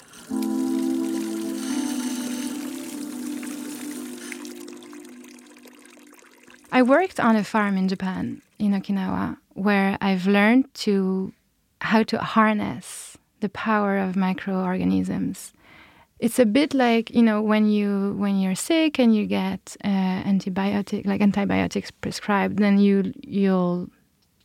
I 6.72 6.82
worked 6.82 7.20
on 7.22 7.38
a 7.38 7.44
farm 7.44 7.78
in 7.78 7.88
Japan, 7.88 8.42
in 8.60 8.74
Okinawa, 8.74 9.38
where 9.54 9.98
I've 10.02 10.28
learned 10.28 10.74
to 10.86 11.34
how 11.80 12.04
to 12.04 12.18
harness 12.20 13.18
the 13.40 13.50
power 13.50 13.98
of 13.98 14.16
microorganisms. 14.16 15.54
It's 16.20 16.40
a 16.40 16.46
bit 16.46 16.74
like 16.74 17.10
you 17.12 17.22
know 17.22 17.42
when 17.42 17.68
you 17.68 18.16
when 18.18 18.40
you're 18.40 18.56
sick 18.56 19.00
and 19.00 19.16
you 19.16 19.26
get 19.26 19.76
uh, 19.84 20.24
antibiotic 20.24 21.06
like 21.06 21.22
antibiotics 21.22 21.92
prescribed, 21.92 22.58
then 22.58 22.80
you 22.80 23.14
you'll 23.22 23.90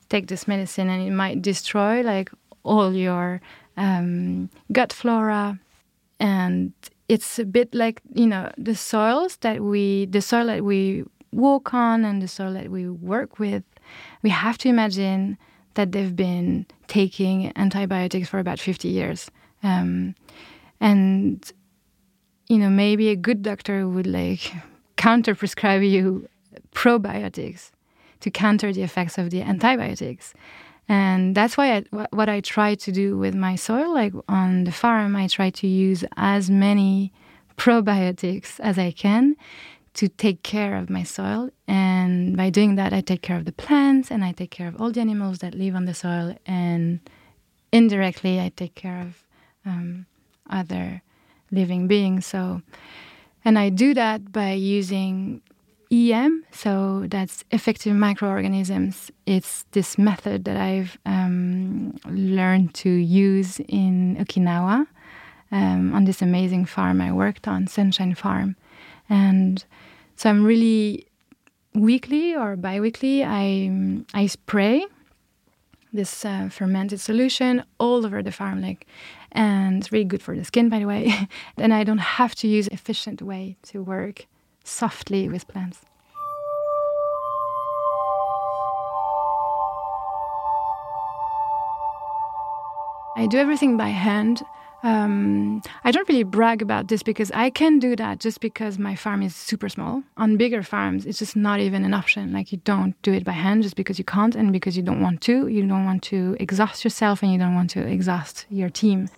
take 0.09 0.27
this 0.27 0.49
medicine 0.49 0.89
and 0.91 1.03
it 1.07 1.13
might 1.13 1.41
destroy 1.43 2.03
like 2.03 2.31
all 2.65 2.93
your 2.93 3.41
um, 3.77 4.51
gut 4.73 4.93
flora. 4.93 5.59
And 6.19 6.73
it's 7.09 7.39
a 7.39 7.45
bit 7.45 7.75
like 7.75 8.03
you 8.15 8.27
know 8.27 8.51
the 8.59 8.75
soils 8.75 9.37
that 9.39 9.61
we 9.61 10.07
the 10.07 10.21
soil 10.21 10.47
that 10.47 10.65
we 10.65 11.05
walk 11.33 11.73
on 11.73 12.05
and 12.05 12.21
the 12.21 12.29
soil 12.29 12.53
that 12.55 12.71
we 12.71 12.89
work 12.89 13.39
with 13.39 13.63
we 14.23 14.31
have 14.31 14.59
to 14.59 14.69
imagine 14.69 15.39
that 15.75 15.93
they've 15.93 16.17
been 16.17 16.67
taking 16.89 17.53
antibiotics 17.57 18.29
for 18.29 18.39
about 18.39 18.59
50 18.59 18.89
years. 18.89 19.31
Um, 19.63 20.15
and 20.81 21.53
you 22.51 22.59
know 22.59 22.69
maybe 22.69 23.09
a 23.09 23.17
good 23.17 23.43
doctor 23.43 23.89
would 23.89 24.07
like 24.07 24.53
counter 24.97 25.35
prescribe 25.35 25.83
you 25.83 26.29
probiotics 26.73 27.71
to 28.21 28.31
counter 28.31 28.73
the 28.73 28.83
effects 28.83 29.17
of 29.17 29.31
the 29.31 29.41
antibiotics 29.41 30.35
and 30.91 31.37
that's 31.37 31.57
why 31.57 31.77
I, 31.77 32.07
what 32.11 32.29
I 32.29 32.41
try 32.41 32.75
to 32.75 32.91
do 32.91 33.17
with 33.17 33.33
my 33.33 33.55
soil, 33.55 33.95
like 33.95 34.13
on 34.29 34.65
the 34.65 34.73
farm, 34.73 35.15
I 35.15 35.29
try 35.29 35.51
to 35.51 35.69
use 35.69 36.05
as 36.17 36.51
many 36.51 37.13
probiotics 37.57 38.59
as 38.59 38.77
I 38.77 38.91
can 38.91 39.37
to 39.95 40.09
take 40.09 40.43
care 40.43 40.75
of 40.75 40.91
my 40.91 41.05
soil. 41.05 41.51
And 41.69 42.37
by 42.37 42.51
doing 42.51 42.75
that, 42.75 42.93
I 42.93 43.03
take 43.03 43.23
care 43.23 43.37
of 43.37 43.45
the 43.45 43.53
plants 43.53 44.11
and 44.11 44.25
I 44.25 44.33
take 44.33 44.51
care 44.51 44.67
of 44.67 44.81
all 44.81 44.91
the 44.91 45.01
animals 45.01 45.39
that 45.39 45.55
live 45.55 45.77
on 45.77 45.85
the 45.85 45.95
soil. 45.95 46.37
And 46.45 46.99
indirectly, 47.71 48.41
I 48.41 48.49
take 48.49 48.75
care 48.75 49.01
of 49.01 49.25
um, 49.65 50.07
other 50.49 51.03
living 51.51 51.87
beings. 51.87 52.27
So, 52.27 52.63
and 53.45 53.59
I 53.59 53.69
do 53.69 53.95
that 53.95 54.33
by 54.33 54.53
using 54.53 55.43
EM, 55.93 56.45
so 56.53 57.07
that's 57.09 57.45
effective 57.51 57.97
microorganisms. 57.97 59.11
It's 59.27 59.65
this 59.73 59.99
method 59.99 60.45
that 60.45 60.57
I've 60.57 60.99
um, 61.05 61.99
learned 62.07 62.75
to 62.75 62.91
use 62.91 63.61
in 63.67 64.17
Okinawa 64.17 64.87
um, 65.51 65.93
on 65.93 66.05
this 66.05 66.23
amazing 66.23 66.67
farm 66.67 67.01
I 67.01 67.13
worked 67.13 67.49
on, 67.49 67.67
Sunshine 67.67 68.15
Farm. 68.15 68.55
And 69.09 69.65
so 70.15 70.31
I'm 70.31 70.45
really 70.45 71.07
weekly 71.75 72.37
or 72.37 72.57
biweekly, 72.57 73.25
I, 73.25 74.03
I 74.15 74.27
spray 74.27 74.87
this 75.93 76.25
uh, 76.25 76.49
fermented 76.51 77.01
solution 77.01 77.65
all 77.79 78.07
over 78.07 78.23
the 78.23 78.31
farm, 78.31 78.63
like, 78.63 78.87
and 79.33 79.79
it's 79.79 79.93
really 79.93 80.05
good 80.05 80.23
for 80.23 80.37
the 80.37 80.45
skin, 80.45 80.69
by 80.69 80.79
the 80.79 80.87
way. 80.87 81.13
then 81.57 81.73
I 81.73 81.85
don't 81.85 81.99
have 81.99 82.35
to 82.37 82.49
use 82.49 82.69
efficient 82.69 83.23
way 83.23 83.57
to 83.65 83.83
work 83.83 84.27
softly 84.65 85.29
with 85.29 85.47
plants. 85.49 85.81
I 93.17 93.27
do 93.27 93.39
everything 93.39 93.77
by 93.77 93.89
hand. 93.89 94.43
Um, 94.83 95.61
I 95.85 95.91
don't 95.91 96.09
really 96.09 96.23
brag 96.23 96.63
about 96.63 96.89
this 96.89 97.03
because 97.03 97.31
I 97.33 97.51
can 97.51 97.79
do 97.79 97.95
that 97.97 98.19
just 98.19 98.41
because 98.41 98.79
my 98.79 98.97
farm 98.97 99.23
is 99.23 99.37
super 99.37 99.69
small. 99.69 100.03
On 100.17 100.39
bigger 100.39 100.63
farms, 100.63 101.05
it's 101.05 101.19
just 101.19 101.37
not 101.37 101.61
even 101.61 101.85
an 101.85 101.93
option. 101.93 102.33
Like, 102.33 102.51
you 102.51 102.59
don't 102.65 102.95
do 103.03 103.13
it 103.13 103.25
by 103.25 103.33
hand 103.33 103.63
just 103.63 103.77
because 103.77 103.99
you 103.99 104.05
can't 104.05 104.35
and 104.35 104.53
because 104.53 104.77
you 104.77 104.83
don't 104.83 105.03
want 105.03 105.21
to. 105.23 105.49
You 105.49 105.67
don't 105.67 105.85
want 105.85 106.03
to 106.05 106.35
exhaust 106.41 106.83
yourself 106.83 107.23
and 107.23 107.31
you 107.31 107.39
don't 107.39 107.55
want 107.55 107.69
to 107.71 107.87
exhaust 107.87 108.47
your 108.49 108.71
team. 108.71 109.11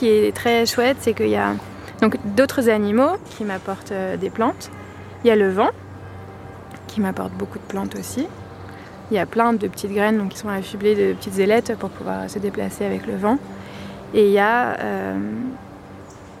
Qui 0.00 0.08
est 0.08 0.34
très 0.34 0.64
chouette, 0.64 0.96
c'est 1.00 1.12
qu'il 1.12 1.28
y 1.28 1.36
a 1.36 1.52
Donc 2.00 2.16
d'autres 2.24 2.70
animaux 2.70 3.18
qui 3.36 3.44
m'apportent 3.44 3.92
euh, 3.92 4.16
des 4.16 4.30
plantes. 4.30 4.70
Il 5.22 5.28
y 5.28 5.30
a 5.30 5.36
le 5.36 5.50
vent 5.50 5.68
qui 6.86 7.02
m'apporte 7.02 7.32
beaucoup 7.32 7.58
de 7.58 7.64
plantes 7.64 7.94
aussi. 7.96 8.26
Il 9.10 9.16
y 9.18 9.18
a 9.18 9.26
plein 9.26 9.52
de 9.52 9.68
petites 9.68 9.92
graines 9.92 10.16
donc, 10.16 10.30
qui 10.30 10.38
sont 10.38 10.48
affublées 10.48 10.94
de 10.94 11.12
petites 11.12 11.38
ailettes 11.38 11.76
pour 11.78 11.90
pouvoir 11.90 12.30
se 12.30 12.38
déplacer 12.38 12.86
avec 12.86 13.06
le 13.06 13.14
vent. 13.14 13.36
Et 14.14 14.24
il 14.24 14.32
y 14.32 14.38
a 14.38 14.80
euh, 14.80 15.18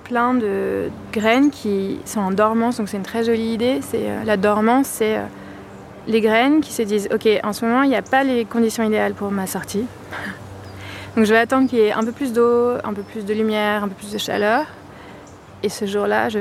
plein 0.04 0.32
de 0.32 0.88
graines 1.12 1.50
qui 1.50 1.98
sont 2.06 2.20
en 2.20 2.30
dormance, 2.30 2.78
donc 2.78 2.88
c'est 2.88 2.96
une 2.96 3.02
très 3.02 3.24
jolie 3.24 3.52
idée. 3.52 3.80
C'est 3.82 4.08
euh, 4.08 4.24
la 4.24 4.38
dormance, 4.38 4.86
c'est 4.86 5.18
les 6.06 6.22
graines 6.22 6.62
qui 6.62 6.72
se 6.72 6.80
disent 6.80 7.10
ok, 7.12 7.28
en 7.44 7.52
ce 7.52 7.66
moment 7.66 7.82
il 7.82 7.90
n'y 7.90 7.96
a 7.96 8.00
pas 8.00 8.24
les 8.24 8.46
conditions 8.46 8.84
idéales 8.84 9.12
pour 9.12 9.30
ma 9.30 9.46
sortie. 9.46 9.84
Donc 11.16 11.24
je 11.24 11.32
vais 11.32 11.38
attendre 11.38 11.68
qu'il 11.68 11.78
y 11.78 11.82
ait 11.82 11.92
un 11.92 12.04
peu 12.04 12.12
plus 12.12 12.32
d'eau, 12.32 12.74
un 12.84 12.92
peu 12.94 13.02
plus 13.02 13.24
de 13.24 13.34
lumière, 13.34 13.84
un 13.84 13.88
peu 13.88 13.94
plus 13.94 14.12
de 14.12 14.18
chaleur. 14.18 14.66
Et 15.62 15.68
ce 15.68 15.84
jour-là, 15.84 16.28
je, 16.28 16.38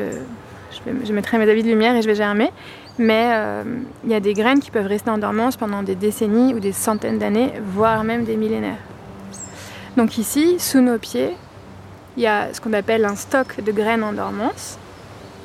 je, 1.04 1.14
mettrai 1.14 1.38
mes 1.38 1.50
habits 1.50 1.64
de 1.64 1.68
lumière 1.68 1.96
et 1.96 2.02
je 2.02 2.08
vais 2.08 2.16
germer. 2.16 2.52
Mais 2.98 3.30
euh, 3.32 3.64
il 4.04 4.12
y 4.12 4.14
a 4.14 4.20
des 4.20 4.34
graines 4.34 4.60
qui 4.60 4.72
peuvent 4.72 4.86
rester 4.86 5.10
en 5.10 5.18
dormance 5.18 5.58
pendant 5.58 5.84
des 5.84 5.96
décennies 5.96 6.54
ou 6.54 6.60
des 6.60 6.74
centaines 6.74 7.18
d'années, 7.18 7.54
voire 7.64 8.04
même 8.04 8.26
des 8.26 8.36
millénaires. 8.36 8.78
Donc 9.98 10.18
ici, 10.18 10.60
sous 10.60 10.82
nos 10.82 10.98
pieds, 10.98 11.36
il 12.18 12.24
y 12.24 12.28
a 12.28 12.54
ce 12.54 12.62
qu'on 12.62 12.74
appelle 12.74 13.06
un 13.06 13.16
stock 13.16 13.62
de 13.62 13.72
graines 13.72 14.04
en 14.04 14.14
dormance, 14.14 14.78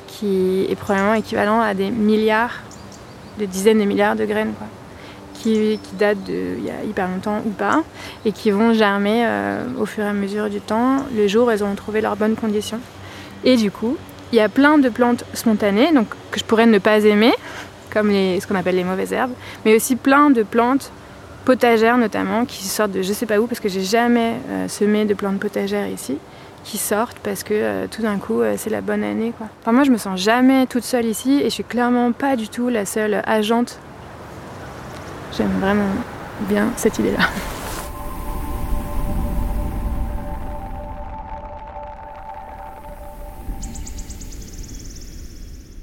qui 0.07 0.67
est 0.69 0.75
probablement 0.75 1.13
équivalent 1.13 1.61
à 1.61 1.73
des 1.73 1.89
milliards, 1.89 2.61
de 3.39 3.45
dizaines 3.45 3.79
de 3.79 3.85
milliards 3.85 4.15
de 4.15 4.25
graines, 4.25 4.53
qui, 5.41 5.79
datent 5.93 6.23
d'il 6.23 6.63
y 6.63 6.69
a 6.69 6.83
hyper 6.87 7.07
longtemps 7.07 7.41
ou 7.45 7.49
pas, 7.49 7.83
et 8.25 8.31
qui 8.31 8.51
vont 8.51 8.73
germer 8.73 9.25
euh, 9.25 9.63
au 9.79 9.85
fur 9.85 10.03
et 10.03 10.07
à 10.07 10.13
mesure 10.13 10.49
du 10.49 10.61
temps, 10.61 11.05
le 11.15 11.27
jour 11.27 11.47
où 11.47 11.51
elles 11.51 11.63
ont 11.63 11.75
trouvé 11.75 12.01
leurs 12.01 12.15
bonnes 12.15 12.35
conditions. 12.35 12.79
Et 13.43 13.57
du 13.57 13.71
coup, 13.71 13.97
il 14.31 14.37
y 14.37 14.41
a 14.41 14.49
plein 14.49 14.77
de 14.77 14.89
plantes 14.89 15.23
spontanées 15.33 15.91
donc, 15.93 16.07
que 16.31 16.39
je 16.39 16.45
pourrais 16.45 16.65
ne 16.65 16.79
pas 16.79 17.03
aimer, 17.03 17.33
comme 17.91 18.09
les, 18.09 18.39
ce 18.39 18.47
qu'on 18.47 18.55
appelle 18.55 18.75
les 18.75 18.83
mauvaises 18.83 19.13
herbes, 19.13 19.33
mais 19.63 19.75
aussi 19.75 19.95
plein 19.95 20.29
de 20.29 20.43
plantes 20.43 20.91
potagères 21.45 21.97
notamment 21.97 22.45
qui 22.45 22.63
sortent 22.63 22.91
de 22.91 23.03
je 23.03 23.13
sais 23.13 23.27
pas 23.27 23.39
où 23.39 23.45
parce 23.45 23.59
que 23.59 23.69
j'ai 23.69 23.83
jamais 23.83 24.33
euh, 24.49 24.67
semé 24.67 25.05
de 25.05 25.13
plantes 25.13 25.39
potagères 25.39 25.87
ici 25.87 26.17
qui 26.63 26.79
sortent 26.79 27.19
parce 27.19 27.43
que 27.43 27.53
euh, 27.53 27.85
tout 27.85 28.01
d'un 28.01 28.17
coup 28.17 28.41
c'est 28.57 28.71
la 28.71 28.81
bonne 28.81 29.03
année 29.03 29.31
quoi. 29.37 29.47
Enfin, 29.61 29.71
moi 29.71 29.83
je 29.83 29.91
me 29.91 29.97
sens 29.97 30.19
jamais 30.19 30.65
toute 30.65 30.83
seule 30.83 31.05
ici 31.05 31.39
et 31.41 31.45
je 31.45 31.49
suis 31.49 31.63
clairement 31.63 32.11
pas 32.11 32.35
du 32.35 32.49
tout 32.49 32.69
la 32.69 32.87
seule 32.87 33.21
agente. 33.27 33.77
J'aime 35.37 35.59
vraiment 35.59 35.93
bien 36.49 36.71
cette 36.77 36.99
idée 36.99 37.11
là. 37.11 37.29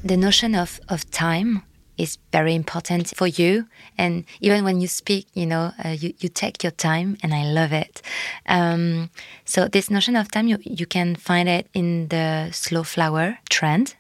the 0.05 0.17
notion 0.17 0.55
of, 0.55 0.81
of 0.89 1.11
time 1.11 1.63
is 1.97 2.19
very 2.33 2.55
important 2.55 3.13
for 3.17 3.27
you. 3.27 3.67
And 3.97 4.25
even 4.41 4.65
when 4.65 4.81
you 4.81 4.89
speak, 4.89 5.27
you 5.35 5.47
know, 5.47 5.73
uh, 5.85 5.91
you, 5.91 6.13
you 6.19 6.29
take 6.29 6.63
your 6.63 6.73
time, 6.73 7.17
and 7.23 7.35
I 7.35 7.45
love 7.45 7.73
it. 7.73 8.03
Um, 8.47 9.11
so, 9.45 9.69
this 9.69 9.91
notion 9.91 10.17
of 10.17 10.31
time, 10.31 10.49
you, 10.49 10.59
you 10.63 10.87
can 10.87 11.17
find 11.17 11.49
it 11.49 11.69
in 11.75 12.09
the 12.09 12.51
slow 12.53 12.83
flower 12.83 13.39
trend. 13.49 13.95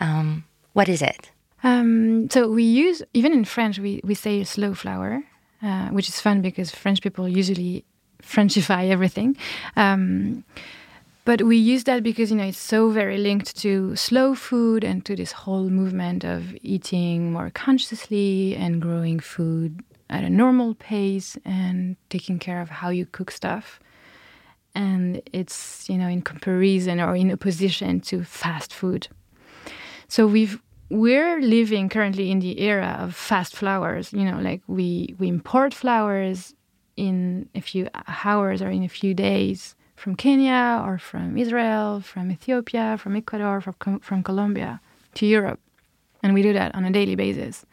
Um, 0.00 0.44
what 0.72 0.88
is 0.88 1.02
it? 1.02 1.31
Um, 1.62 2.28
so, 2.30 2.50
we 2.50 2.64
use, 2.64 3.02
even 3.14 3.32
in 3.32 3.44
French, 3.44 3.78
we, 3.78 4.00
we 4.02 4.14
say 4.14 4.42
slow 4.44 4.74
flower, 4.74 5.22
uh, 5.62 5.88
which 5.88 6.08
is 6.08 6.20
fun 6.20 6.42
because 6.42 6.70
French 6.70 7.02
people 7.02 7.28
usually 7.28 7.84
Frenchify 8.22 8.90
everything. 8.90 9.36
Um, 9.76 10.44
but 11.24 11.42
we 11.42 11.56
use 11.56 11.84
that 11.84 12.02
because 12.02 12.30
you 12.30 12.36
know 12.36 12.44
it's 12.44 12.58
so 12.58 12.90
very 12.90 13.16
linked 13.16 13.56
to 13.58 13.94
slow 13.94 14.34
food 14.34 14.82
and 14.82 15.04
to 15.04 15.14
this 15.14 15.32
whole 15.32 15.70
movement 15.70 16.24
of 16.24 16.54
eating 16.62 17.32
more 17.32 17.50
consciously 17.50 18.56
and 18.56 18.82
growing 18.82 19.20
food 19.20 19.80
at 20.10 20.24
a 20.24 20.30
normal 20.30 20.74
pace 20.74 21.38
and 21.44 21.96
taking 22.10 22.38
care 22.38 22.60
of 22.60 22.68
how 22.68 22.88
you 22.88 23.06
cook 23.06 23.30
stuff 23.30 23.78
and 24.74 25.22
it's 25.32 25.88
you 25.88 25.96
know 25.96 26.08
in 26.08 26.22
comparison 26.22 27.00
or 27.00 27.14
in 27.14 27.30
opposition 27.30 28.00
to 28.00 28.24
fast 28.24 28.74
food 28.74 29.06
so 30.08 30.26
we've 30.26 30.60
we're 30.92 31.40
living 31.40 31.88
currently 31.88 32.30
in 32.30 32.38
the 32.40 32.60
era 32.60 32.96
of 33.00 33.14
fast 33.14 33.56
flowers 33.56 34.12
you 34.12 34.24
know 34.24 34.38
like 34.40 34.62
we 34.66 35.14
we 35.18 35.28
import 35.28 35.72
flowers 35.74 36.54
in 36.96 37.48
a 37.54 37.60
few 37.60 37.88
hours 38.24 38.60
or 38.62 38.70
in 38.70 38.82
a 38.82 38.88
few 38.88 39.14
days 39.14 39.74
from 39.96 40.16
Kenya 40.16 40.82
or 40.84 40.98
from 40.98 41.38
Israel, 41.38 42.00
from 42.00 42.30
Ethiopia, 42.30 42.98
from 42.98 43.16
Ecuador, 43.16 43.60
from, 43.60 44.00
from 44.00 44.22
Colombia 44.22 44.80
to 45.14 45.26
Europe. 45.26 45.60
And 46.22 46.34
we 46.34 46.42
do 46.42 46.52
that 46.52 46.74
on 46.74 46.84
a 46.84 46.90
daily 46.90 47.14
basis. 47.14 47.64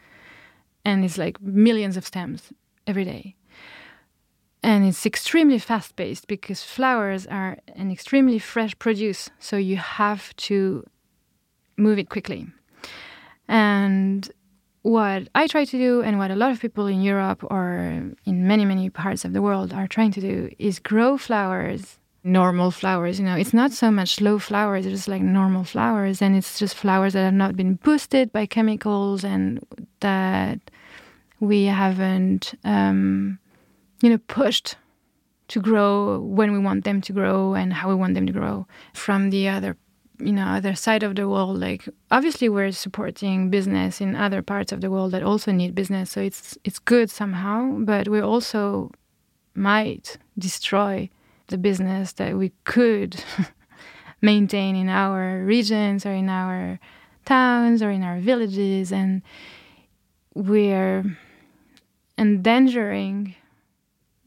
And 0.84 1.04
it's 1.04 1.18
like 1.18 1.40
millions 1.42 1.96
of 1.96 2.06
stems 2.06 2.52
every 2.86 3.04
day. 3.04 3.34
And 4.62 4.84
it's 4.84 5.06
extremely 5.06 5.58
fast 5.58 5.96
paced 5.96 6.26
because 6.26 6.62
flowers 6.62 7.26
are 7.26 7.58
an 7.74 7.90
extremely 7.90 8.38
fresh 8.38 8.78
produce. 8.78 9.30
So 9.38 9.56
you 9.56 9.76
have 9.76 10.34
to 10.48 10.84
move 11.76 11.98
it 11.98 12.10
quickly. 12.10 12.46
And 13.50 14.30
what 14.82 15.28
I 15.34 15.48
try 15.48 15.64
to 15.64 15.76
do, 15.76 16.02
and 16.02 16.18
what 16.18 16.30
a 16.30 16.36
lot 16.36 16.52
of 16.52 16.60
people 16.60 16.86
in 16.86 17.02
Europe 17.02 17.42
or 17.50 17.78
in 18.24 18.46
many, 18.46 18.64
many 18.64 18.88
parts 18.88 19.24
of 19.24 19.32
the 19.32 19.42
world 19.42 19.72
are 19.72 19.88
trying 19.88 20.12
to 20.12 20.20
do, 20.20 20.50
is 20.60 20.78
grow 20.78 21.18
flowers, 21.18 21.98
normal 22.22 22.70
flowers. 22.70 23.18
You 23.18 23.26
know, 23.26 23.34
it's 23.34 23.52
not 23.52 23.72
so 23.72 23.90
much 23.90 24.14
slow 24.14 24.38
flowers, 24.38 24.86
it's 24.86 24.94
just 24.94 25.08
like 25.08 25.20
normal 25.20 25.64
flowers, 25.64 26.22
and 26.22 26.36
it's 26.36 26.60
just 26.60 26.76
flowers 26.76 27.14
that 27.14 27.24
have 27.24 27.34
not 27.34 27.56
been 27.56 27.74
boosted 27.74 28.32
by 28.32 28.46
chemicals 28.46 29.24
and 29.24 29.58
that 29.98 30.60
we 31.40 31.64
haven't, 31.64 32.54
um, 32.62 33.40
you 34.00 34.10
know, 34.10 34.18
pushed 34.28 34.76
to 35.48 35.60
grow 35.60 36.20
when 36.20 36.52
we 36.52 36.58
want 36.60 36.84
them 36.84 37.00
to 37.00 37.12
grow 37.12 37.54
and 37.54 37.72
how 37.72 37.88
we 37.88 37.96
want 37.96 38.14
them 38.14 38.28
to 38.28 38.32
grow 38.32 38.68
from 38.94 39.30
the 39.30 39.48
other 39.48 39.76
you 40.20 40.32
know 40.32 40.44
other 40.44 40.74
side 40.74 41.02
of 41.02 41.14
the 41.16 41.28
world 41.28 41.58
like 41.58 41.88
obviously 42.10 42.48
we're 42.48 42.72
supporting 42.72 43.50
business 43.50 44.00
in 44.00 44.14
other 44.14 44.42
parts 44.42 44.72
of 44.72 44.80
the 44.80 44.90
world 44.90 45.12
that 45.12 45.22
also 45.22 45.52
need 45.52 45.74
business 45.74 46.10
so 46.10 46.20
it's 46.20 46.58
it's 46.64 46.78
good 46.78 47.10
somehow 47.10 47.70
but 47.80 48.08
we 48.08 48.20
also 48.20 48.90
might 49.54 50.16
destroy 50.38 51.08
the 51.48 51.58
business 51.58 52.12
that 52.14 52.36
we 52.36 52.52
could 52.64 53.22
maintain 54.20 54.76
in 54.76 54.88
our 54.88 55.42
regions 55.44 56.06
or 56.06 56.12
in 56.12 56.28
our 56.28 56.78
towns 57.24 57.82
or 57.82 57.90
in 57.90 58.02
our 58.02 58.20
villages 58.20 58.92
and 58.92 59.22
we're 60.34 61.04
endangering 62.18 63.34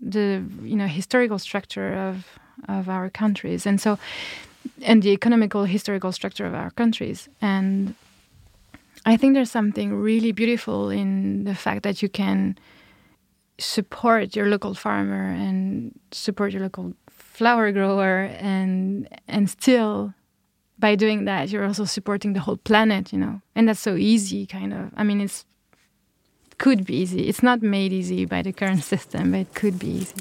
the 0.02 0.44
you 0.64 0.76
know 0.76 0.88
historical 0.88 1.40
structure 1.40 1.94
of 1.94 2.28
of 2.68 2.90
our 2.90 3.10
countries. 3.10 3.66
And 3.66 3.80
so 3.80 3.98
and 4.82 5.04
the 5.04 5.12
economical 5.12 5.66
historical 5.66 6.12
structure 6.12 6.46
of 6.46 6.54
our 6.54 6.72
countries. 6.72 7.30
And 7.42 7.96
I 9.06 9.18
think 9.18 9.34
there's 9.34 9.52
something 9.52 9.94
really 9.94 10.32
beautiful 10.32 10.90
in 10.90 11.44
the 11.44 11.56
fact 11.56 11.84
that 11.84 12.02
you 12.02 12.10
can 12.10 12.58
support 13.60 14.36
your 14.36 14.48
local 14.48 14.74
farmer 14.74 15.26
and 15.30 15.98
support 16.12 16.54
your 16.54 16.64
local 16.64 16.94
flower 17.10 17.72
grower 17.72 18.26
and 18.40 19.08
and 19.28 19.50
still 19.50 20.14
by 20.80 20.96
doing 20.96 21.26
that 21.26 21.50
you're 21.50 21.66
also 21.66 21.86
supporting 21.86 22.34
the 22.34 22.40
whole 22.40 22.58
planet 22.58 23.14
you 23.14 23.20
know? 23.20 23.42
And 23.56 23.68
that's 23.68 23.80
so 23.80 23.96
easy 23.96 24.46
kind 24.46 24.74
of. 24.74 24.92
I 24.96 25.04
mean 25.04 25.22
it's 25.22 25.46
could 26.58 26.86
be 26.86 26.96
easy. 26.96 27.28
It's 27.28 27.44
not 27.44 27.62
made 27.62 27.92
easy 27.92 28.26
by 28.26 28.42
the 28.42 28.54
current 28.54 28.84
system 28.84 29.32
but 29.32 29.42
it 29.42 29.54
could 29.54 29.78
be 29.78 29.88
easy 29.88 30.16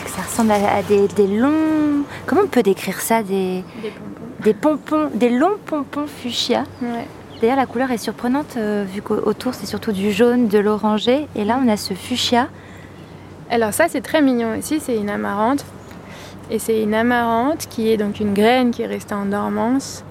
que 0.00 0.10
ça 0.10 0.22
ressemble 0.22 0.52
à, 0.52 0.82
des, 0.82 1.08
des, 1.08 1.26
longs. 1.26 2.04
Comment 2.26 2.42
on 2.44 2.48
peut 2.48 2.62
décrire 2.62 3.00
ça 3.00 3.22
Des, 3.22 3.64
des 4.42 4.54
pompons. 4.54 5.10
Des 5.14 5.30
longs 5.30 5.58
pompons 5.66 6.06
fuchsia. 6.06 6.64
Ouais. 6.82 7.06
D'ailleurs, 7.40 7.56
la 7.56 7.66
couleur 7.66 7.90
est 7.92 7.98
surprenante, 7.98 8.54
euh, 8.56 8.84
vu 8.84 9.00
qu'autour 9.00 9.54
c'est 9.54 9.66
surtout 9.66 9.92
du 9.92 10.10
jaune, 10.10 10.48
de 10.48 10.58
l'orangé. 10.58 11.28
Et 11.36 11.44
là, 11.44 11.60
on 11.64 11.68
a 11.68 11.76
ce 11.76 11.94
fuchsia. 11.94 12.48
Alors, 13.48 13.72
ça, 13.72 13.86
c'est 13.88 14.00
très 14.00 14.20
mignon 14.20 14.54
ici, 14.54 14.80
c'est 14.80 14.96
une 14.96 15.10
amarante. 15.10 15.64
Et 16.50 16.58
c'est 16.58 16.82
une 16.82 16.94
amarante 16.94 17.66
qui 17.68 17.90
est 17.90 17.96
donc 17.96 18.20
une 18.20 18.34
graine 18.34 18.70
qui 18.70 18.82
est 18.82 18.86
restée 18.86 19.14
en 19.14 19.26
dormance. 19.26 20.02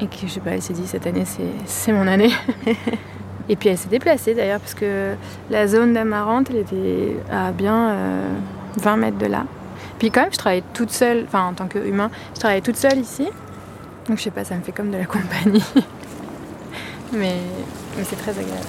Et 0.00 0.08
qui, 0.08 0.28
je 0.28 0.34
sais 0.34 0.40
pas, 0.40 0.50
elle 0.50 0.62
s'est 0.62 0.74
dit 0.74 0.86
cette 0.86 1.06
année, 1.06 1.24
c'est 1.64 1.92
mon 1.92 2.06
année. 2.06 2.32
et 3.48 3.56
puis 3.56 3.70
elle 3.70 3.78
s'est 3.78 3.88
déplacée 3.88 4.34
d'ailleurs, 4.34 4.60
parce 4.60 4.74
que 4.74 5.14
la 5.50 5.66
zone 5.66 5.94
d'amarante, 5.94 6.48
elle 6.50 6.58
était 6.58 7.16
à 7.30 7.52
bien. 7.52 7.90
Euh, 7.90 8.28
20 8.76 8.96
mètres 8.96 9.18
de 9.18 9.26
là. 9.26 9.44
Puis 9.98 10.10
quand 10.10 10.22
même, 10.22 10.32
je 10.32 10.38
travaille 10.38 10.62
toute 10.72 10.90
seule, 10.90 11.24
enfin 11.26 11.48
en 11.48 11.54
tant 11.54 11.68
qu'humain, 11.68 12.10
je 12.34 12.40
travaille 12.40 12.62
toute 12.62 12.76
seule 12.76 12.98
ici. 12.98 13.28
Donc 14.08 14.18
je 14.18 14.24
sais 14.24 14.30
pas, 14.30 14.44
ça 14.44 14.54
me 14.56 14.62
fait 14.62 14.72
comme 14.72 14.90
de 14.90 14.98
la 14.98 15.06
compagnie. 15.06 15.64
mais 17.12 17.36
mais 17.96 18.04
c'est 18.04 18.16
très 18.16 18.32
agréable. 18.38 18.66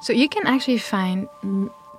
So 0.00 0.12
you 0.12 0.28
can 0.28 0.46
actually 0.46 0.78
find 0.78 1.28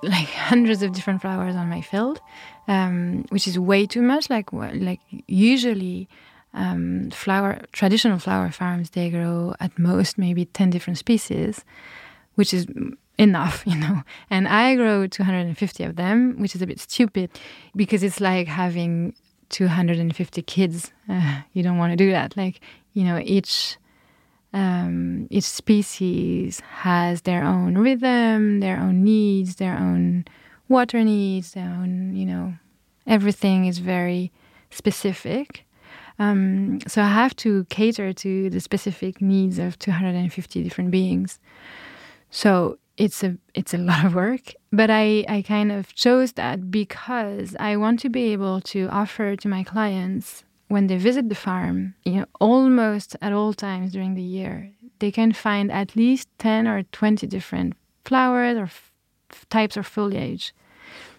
like 0.03 0.27
hundreds 0.49 0.83
of 0.83 0.91
different 0.91 1.21
flowers 1.21 1.55
on 1.55 1.69
my 1.69 1.81
field, 1.81 2.19
um, 2.67 3.23
which 3.29 3.47
is 3.47 3.57
way 3.57 3.87
too 3.87 4.01
much. 4.01 4.29
Like 4.29 4.51
like 4.51 4.99
usually 5.27 6.09
um, 6.53 7.09
flower 7.11 7.61
traditional 7.71 8.19
flower 8.19 8.51
farms 8.51 8.91
they 8.91 9.09
grow 9.09 9.55
at 9.59 9.77
most 9.77 10.17
maybe 10.17 10.45
10 10.45 10.69
different 10.69 10.97
species 10.97 11.65
which 12.35 12.53
is 12.53 12.67
enough 13.17 13.63
you 13.65 13.77
know. 13.77 14.03
And 14.29 14.47
i 14.47 14.75
grow 14.75 15.07
250 15.07 15.83
of 15.83 15.95
them 15.95 16.35
which 16.39 16.55
is 16.55 16.61
a 16.61 16.67
bit 16.67 16.79
stupid 16.79 17.29
because 17.75 18.03
it's 18.03 18.19
like 18.19 18.47
having 18.47 19.13
250 19.49 20.41
kids. 20.41 20.91
Uh, 21.09 21.41
you 21.51 21.61
don't 21.61 21.77
want 21.77 21.91
to 21.91 21.97
do 21.97 22.11
that. 22.11 22.35
Like 22.37 22.61
you 22.93 23.03
know 23.03 23.19
each 23.21 23.77
um, 24.53 25.27
each 25.29 25.43
species 25.43 26.61
has 26.61 27.23
their 27.23 27.43
own 27.43 27.77
rhythm 27.77 28.61
their 28.61 28.77
own 28.77 29.03
needs 29.03 29.55
their 29.55 29.75
own 29.75 30.23
water 30.69 31.03
needs 31.03 31.51
their 31.53 31.67
own 31.67 32.15
you 32.15 32.25
know 32.25 32.53
everything 33.05 33.65
is 33.65 33.79
very 33.79 34.31
specific 34.69 35.65
um, 36.19 36.79
so 36.87 37.01
I 37.01 37.07
have 37.07 37.35
to 37.37 37.65
cater 37.65 38.13
to 38.13 38.49
the 38.49 38.59
specific 38.59 39.21
needs 39.21 39.59
of 39.59 39.79
250 39.79 40.63
different 40.63 40.91
beings. 40.91 41.39
So 42.29 42.77
it's 42.97 43.23
a 43.23 43.37
it's 43.53 43.73
a 43.73 43.77
lot 43.89 44.05
of 44.05 44.15
work, 44.15 44.53
but 44.71 44.89
I, 44.89 45.25
I 45.27 45.41
kind 45.41 45.71
of 45.71 45.93
chose 45.95 46.33
that 46.33 46.71
because 46.71 47.55
I 47.59 47.77
want 47.77 47.99
to 48.01 48.09
be 48.09 48.31
able 48.33 48.61
to 48.61 48.87
offer 48.89 49.35
to 49.35 49.47
my 49.47 49.63
clients 49.63 50.43
when 50.67 50.87
they 50.87 50.97
visit 50.97 51.29
the 51.29 51.35
farm, 51.35 51.93
you 52.03 52.13
know, 52.13 52.25
almost 52.39 53.15
at 53.21 53.33
all 53.33 53.53
times 53.53 53.91
during 53.91 54.15
the 54.15 54.23
year, 54.23 54.71
they 54.99 55.11
can 55.11 55.31
find 55.31 55.71
at 55.71 55.95
least 55.95 56.29
10 56.39 56.67
or 56.67 56.83
20 56.83 57.27
different 57.27 57.75
flowers 58.05 58.57
or 58.57 58.69
types 59.49 59.77
of 59.77 59.85
foliage 59.85 60.53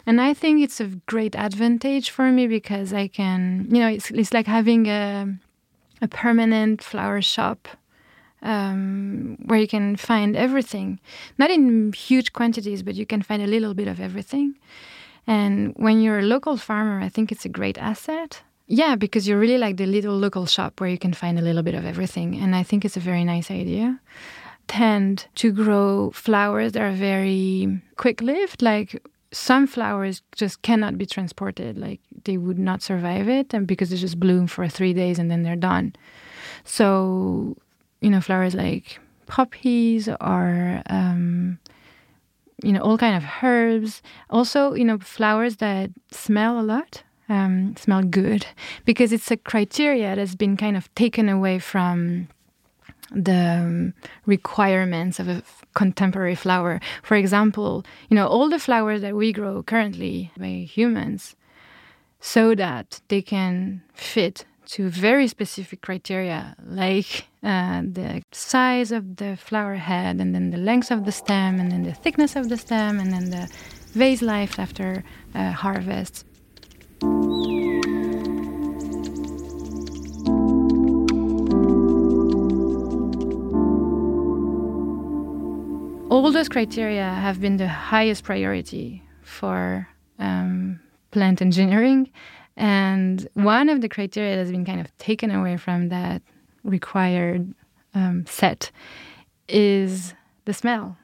and 0.06 0.20
I 0.20 0.34
think 0.34 0.62
it's 0.62 0.80
a 0.80 0.86
great 1.06 1.34
advantage 1.34 2.10
for 2.10 2.30
me 2.30 2.46
because 2.46 2.92
I 2.92 3.08
can, 3.08 3.66
you 3.70 3.80
know, 3.80 3.88
it's, 3.88 4.10
it's 4.10 4.32
like 4.34 4.46
having 4.46 4.86
a, 4.86 5.34
a 6.02 6.08
permanent 6.08 6.82
flower 6.82 7.22
shop 7.22 7.68
um, 8.42 9.38
where 9.46 9.58
you 9.58 9.66
can 9.66 9.96
find 9.96 10.36
everything, 10.36 11.00
not 11.38 11.50
in 11.50 11.92
huge 11.92 12.32
quantities, 12.32 12.82
but 12.82 12.94
you 12.94 13.06
can 13.06 13.22
find 13.22 13.42
a 13.42 13.46
little 13.46 13.72
bit 13.72 13.88
of 13.88 14.00
everything. 14.00 14.54
And 15.26 15.72
when 15.76 16.02
you're 16.02 16.18
a 16.18 16.22
local 16.22 16.58
farmer, 16.58 17.00
I 17.00 17.08
think 17.08 17.32
it's 17.32 17.46
a 17.46 17.48
great 17.48 17.78
asset. 17.78 18.42
Yeah, 18.66 18.96
because 18.96 19.26
you're 19.26 19.38
really 19.38 19.58
like 19.58 19.78
the 19.78 19.86
little 19.86 20.16
local 20.16 20.46
shop 20.46 20.80
where 20.80 20.90
you 20.90 20.98
can 20.98 21.14
find 21.14 21.38
a 21.38 21.42
little 21.42 21.62
bit 21.62 21.74
of 21.74 21.86
everything. 21.86 22.36
And 22.36 22.54
I 22.54 22.62
think 22.62 22.84
it's 22.84 22.96
a 22.96 23.00
very 23.00 23.24
nice 23.24 23.50
idea. 23.50 24.00
Tend 24.68 25.26
to 25.36 25.52
grow 25.52 26.10
flowers 26.10 26.72
that 26.72 26.82
are 26.82 26.92
very 26.92 27.80
quick 27.96 28.20
lived, 28.20 28.62
like 28.62 29.02
some 29.34 29.66
flowers 29.66 30.22
just 30.32 30.62
cannot 30.62 30.96
be 30.96 31.06
transported 31.06 31.76
like 31.76 32.00
they 32.24 32.36
would 32.36 32.58
not 32.58 32.82
survive 32.82 33.28
it 33.28 33.52
and 33.52 33.66
because 33.66 33.90
they 33.90 33.96
just 33.96 34.20
bloom 34.20 34.46
for 34.46 34.68
three 34.68 34.94
days 34.94 35.18
and 35.18 35.30
then 35.30 35.42
they're 35.42 35.56
done. 35.56 35.94
So 36.64 37.56
you 38.00 38.10
know 38.10 38.20
flowers 38.20 38.54
like 38.54 39.00
poppies 39.26 40.08
or 40.08 40.82
um, 40.88 41.58
you 42.62 42.72
know 42.72 42.80
all 42.80 42.98
kind 42.98 43.16
of 43.16 43.28
herbs. 43.42 44.02
Also 44.30 44.74
you 44.74 44.84
know 44.84 44.98
flowers 44.98 45.56
that 45.56 45.90
smell 46.10 46.60
a 46.60 46.62
lot 46.62 47.02
um, 47.28 47.74
smell 47.76 48.02
good 48.02 48.46
because 48.84 49.12
it's 49.12 49.30
a 49.30 49.36
criteria 49.36 50.14
that's 50.14 50.34
been 50.34 50.56
kind 50.56 50.76
of 50.76 50.94
taken 50.94 51.28
away 51.28 51.58
from 51.58 52.28
the 53.10 53.60
um, 53.60 53.94
requirements 54.26 55.20
of 55.20 55.28
a 55.28 55.42
contemporary 55.74 56.34
flower. 56.34 56.80
For 57.02 57.16
example, 57.16 57.84
you 58.08 58.14
know, 58.14 58.26
all 58.26 58.48
the 58.48 58.58
flowers 58.58 59.02
that 59.02 59.14
we 59.14 59.32
grow 59.32 59.62
currently 59.62 60.30
by 60.36 60.66
humans 60.68 61.36
so 62.20 62.54
that 62.54 63.00
they 63.08 63.20
can 63.20 63.82
fit 63.92 64.46
to 64.66 64.88
very 64.88 65.28
specific 65.28 65.82
criteria 65.82 66.56
like 66.64 67.26
uh, 67.42 67.82
the 67.82 68.22
size 68.32 68.90
of 68.92 69.16
the 69.16 69.36
flower 69.36 69.74
head 69.74 70.20
and 70.20 70.34
then 70.34 70.50
the 70.50 70.56
length 70.56 70.90
of 70.90 71.04
the 71.04 71.12
stem 71.12 71.60
and 71.60 71.70
then 71.70 71.82
the 71.82 71.92
thickness 71.92 72.34
of 72.34 72.48
the 72.48 72.56
stem 72.56 72.98
and 72.98 73.12
then 73.12 73.30
the 73.30 73.46
vase 73.92 74.22
life 74.22 74.58
after 74.58 75.04
uh, 75.34 75.50
harvest. 75.50 76.24
All 86.14 86.30
those 86.30 86.48
criteria 86.48 87.02
have 87.02 87.40
been 87.40 87.56
the 87.56 87.66
highest 87.66 88.22
priority 88.22 89.02
for 89.22 89.88
um, 90.20 90.78
plant 91.10 91.42
engineering. 91.42 92.08
And 92.56 93.26
one 93.34 93.68
of 93.68 93.80
the 93.80 93.88
criteria 93.88 94.36
that's 94.36 94.52
been 94.52 94.64
kind 94.64 94.80
of 94.80 94.96
taken 94.98 95.32
away 95.32 95.56
from 95.56 95.88
that 95.88 96.22
required 96.62 97.52
um, 97.94 98.26
set 98.28 98.70
is 99.48 100.14
the 100.44 100.54
smell. 100.54 100.96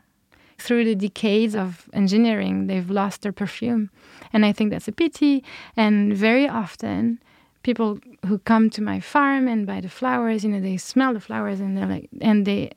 Through 0.58 0.84
the 0.84 0.94
decades 0.94 1.56
of 1.56 1.88
engineering, 1.92 2.68
they've 2.68 2.90
lost 2.90 3.22
their 3.22 3.32
perfume. 3.32 3.90
And 4.32 4.46
I 4.46 4.52
think 4.52 4.70
that's 4.70 4.86
a 4.86 4.92
pity. 4.92 5.42
And 5.76 6.14
very 6.14 6.48
often, 6.48 7.18
people 7.64 7.98
who 8.26 8.38
come 8.38 8.70
to 8.70 8.82
my 8.82 9.00
farm 9.00 9.48
and 9.48 9.66
buy 9.66 9.80
the 9.80 9.88
flowers, 9.88 10.44
you 10.44 10.50
know, 10.50 10.60
they 10.60 10.76
smell 10.76 11.14
the 11.14 11.20
flowers 11.20 11.58
and 11.58 11.76
they're 11.76 11.86
like, 11.86 12.08
and 12.20 12.46
they, 12.46 12.70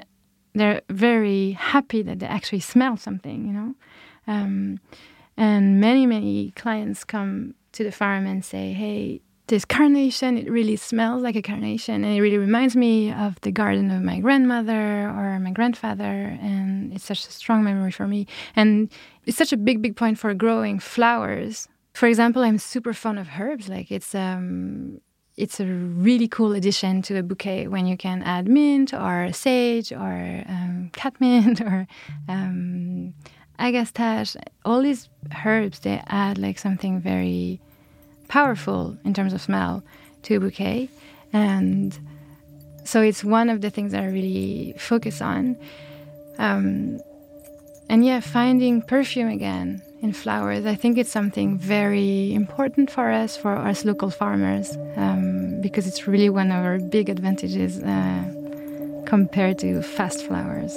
they're 0.54 0.82
very 0.90 1.52
happy 1.52 2.02
that 2.04 2.20
they 2.20 2.26
actually 2.26 2.60
smell 2.60 2.98
something, 2.98 3.48
you 3.48 3.54
know. 3.54 3.76
Um, 4.28 4.80
and 5.36 5.82
many, 5.82 6.06
many 6.06 6.52
clients 6.52 7.04
come 7.04 7.56
to 7.74 7.84
the 7.84 7.92
farm 7.92 8.26
and 8.28 8.46
say, 8.46 8.72
hey, 8.74 9.22
this 9.48 9.66
carnation, 9.66 10.38
it 10.38 10.50
really 10.50 10.76
smells 10.76 11.22
like 11.22 11.36
a 11.36 11.42
carnation. 11.42 12.04
And 12.04 12.16
it 12.16 12.22
really 12.22 12.38
reminds 12.38 12.76
me 12.76 13.12
of 13.12 13.40
the 13.42 13.52
garden 13.52 13.92
of 13.92 14.02
my 14.02 14.20
grandmother 14.20 15.10
or 15.10 15.40
my 15.40 15.52
grandfather. 15.52 16.38
And 16.42 16.94
it's 16.94 17.04
such 17.04 17.28
a 17.28 17.32
strong 17.32 17.64
memory 17.64 17.92
for 17.92 18.08
me. 18.08 18.28
And 18.56 18.90
it's 19.26 19.38
such 19.38 19.52
a 19.52 19.58
big, 19.58 19.82
big 19.82 19.96
point 19.96 20.18
for 20.18 20.34
growing 20.34 20.80
flowers. 20.80 21.68
For 21.94 22.08
example, 22.08 22.44
I'm 22.44 22.58
super 22.58 22.94
fond 22.94 23.20
of 23.20 23.28
herbs. 23.38 23.68
Like 23.68 23.92
it's, 23.92 24.16
um, 24.16 25.02
it's 25.36 25.60
a 25.60 25.66
really 25.66 26.28
cool 26.28 26.54
addition 26.54 27.02
to 27.04 27.18
a 27.18 27.24
bouquet 27.24 27.68
when 27.68 27.88
you 27.88 27.98
can 27.98 28.22
add 28.24 28.48
mint 28.48 28.94
or 28.94 29.32
sage 29.34 29.92
or 29.92 30.44
um, 30.48 30.92
catmint 30.94 31.60
or 31.66 31.88
um, 32.30 33.14
agastache. 33.58 34.36
All 34.64 34.82
these 34.82 35.10
herbs, 35.44 35.80
they 35.80 36.02
add 36.08 36.38
like 36.38 36.60
something 36.60 37.00
very 37.00 37.60
powerful 38.28 38.98
in 39.04 39.14
terms 39.14 39.34
of 39.34 39.42
smell 39.42 39.84
to 40.24 40.36
a 40.36 40.40
bouquet. 40.40 40.90
And 41.32 41.98
so 42.84 43.02
it's 43.02 43.24
one 43.24 43.50
of 43.50 43.62
the 43.62 43.72
things 43.72 43.92
that 43.94 44.04
I 44.04 44.08
really 44.08 44.76
focus 44.78 45.22
on. 45.22 45.58
Um, 46.38 47.00
and 47.90 48.06
yeah, 48.06 48.20
finding 48.20 48.82
perfume 48.82 49.30
again 49.30 49.82
in 50.04 50.12
flowers, 50.12 50.66
I 50.66 50.76
think 50.76 50.98
it's 50.98 51.10
something 51.10 51.58
very 51.58 52.34
important 52.34 52.92
for 52.92 53.10
us, 53.10 53.38
for 53.38 53.56
us 53.56 53.86
local 53.86 54.10
farmers, 54.10 54.78
um, 54.98 55.62
because 55.62 55.88
it's 55.88 56.06
really 56.08 56.30
one 56.30 56.52
of 56.52 56.64
our 56.66 56.78
big 56.78 57.10
advantages 57.10 57.82
uh, 57.82 58.24
compared 59.06 59.60
to 59.60 59.82
fast 59.82 60.26
flowers. 60.28 60.74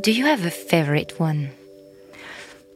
Do 0.00 0.10
you 0.12 0.26
have 0.26 0.44
a 0.44 0.50
favorite 0.50 1.18
one? 1.20 1.50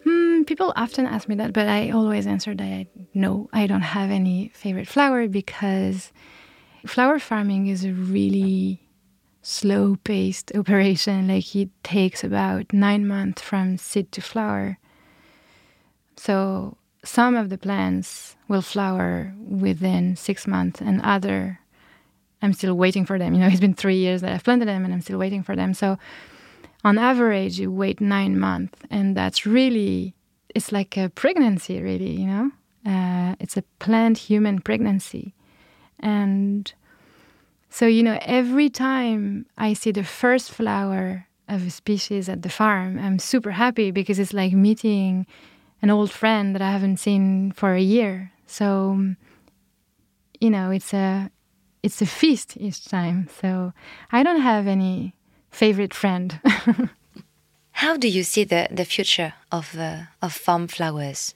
Hmm, 0.05 0.45
people 0.45 0.73
often 0.77 1.05
ask 1.05 1.29
me 1.29 1.35
that, 1.35 1.53
but 1.53 1.69
I 1.69 1.91
always 1.91 2.29
answer 2.29 2.55
that 2.55 2.65
I, 2.65 2.87
no, 3.13 3.51
I 3.53 3.67
don't 3.67 3.83
have 3.83 4.11
any 4.11 4.53
favorite 4.55 4.87
flower 4.87 5.27
because 5.27 6.13
flower 6.87 7.19
farming 7.19 7.67
is 7.67 7.85
a 7.85 7.93
really 7.93 8.81
slow 9.43 9.97
paced 10.05 10.53
operation. 10.57 11.29
Like 11.29 11.55
it 11.55 11.71
takes 11.83 12.25
about 12.25 12.73
nine 12.73 13.07
months 13.07 13.43
from 13.43 13.79
seed 13.79 14.13
to 14.13 14.21
flower. 14.21 14.79
So 16.17 16.77
some 17.05 17.37
of 17.37 17.49
the 17.49 17.59
plants 17.59 18.37
will 18.49 18.63
flower 18.63 19.33
within 19.39 20.17
six 20.17 20.47
months, 20.47 20.81
and 20.81 21.01
other, 21.03 21.61
I'm 22.43 22.53
still 22.53 22.75
waiting 22.75 23.07
for 23.07 23.19
them. 23.19 23.35
You 23.35 23.41
know, 23.41 23.49
it's 23.49 23.61
been 23.61 23.75
three 23.75 23.99
years 23.99 24.21
that 24.23 24.33
I've 24.33 24.45
planted 24.45 24.69
them, 24.69 24.85
and 24.85 24.93
I'm 24.93 25.01
still 25.01 25.19
waiting 25.19 25.43
for 25.43 25.55
them. 25.55 25.75
So 25.75 25.99
on 26.85 26.99
average 26.99 27.59
you 27.59 27.71
wait 27.71 28.01
nine 28.01 28.39
months 28.39 28.79
and 28.91 29.17
that's 29.17 29.45
really 29.45 30.15
it's 30.55 30.73
like 30.73 30.97
a 30.97 31.09
pregnancy 31.11 31.81
really 31.81 32.11
you 32.11 32.27
know 32.27 32.51
uh, 32.87 33.35
it's 33.41 33.57
a 33.57 33.63
plant 33.79 34.19
human 34.19 34.61
pregnancy 34.61 35.35
and 36.01 36.73
so 37.71 37.87
you 37.87 38.03
know 38.03 38.19
every 38.23 38.69
time 38.69 39.47
i 39.57 39.73
see 39.73 39.91
the 39.91 40.05
first 40.05 40.51
flower 40.51 41.27
of 41.49 41.67
a 41.67 41.71
species 41.71 42.29
at 42.29 42.43
the 42.43 42.49
farm 42.49 42.99
i'm 42.99 43.19
super 43.19 43.53
happy 43.53 43.91
because 43.91 44.19
it's 44.19 44.35
like 44.35 44.53
meeting 44.53 45.27
an 45.83 45.91
old 45.91 46.11
friend 46.11 46.55
that 46.55 46.63
i 46.63 46.71
haven't 46.71 46.99
seen 46.99 47.53
for 47.53 47.75
a 47.75 47.81
year 47.81 48.33
so 48.47 49.15
you 50.41 50.51
know 50.51 50.71
it's 50.71 50.93
a 50.95 51.31
it's 51.83 52.03
a 52.03 52.07
feast 52.07 52.57
each 52.57 52.85
time 52.85 53.29
so 53.41 53.73
i 54.13 54.23
don't 54.23 54.41
have 54.41 54.67
any 54.67 55.15
favorite 55.51 55.95
friend. 55.95 56.41
How 57.73 57.97
do 57.97 58.09
you 58.09 58.23
see 58.23 58.45
the, 58.45 58.69
the 58.71 58.85
future 58.85 59.35
of, 59.53 59.77
uh, 59.79 60.03
of 60.21 60.33
farm 60.33 60.69
flowers? 60.69 61.35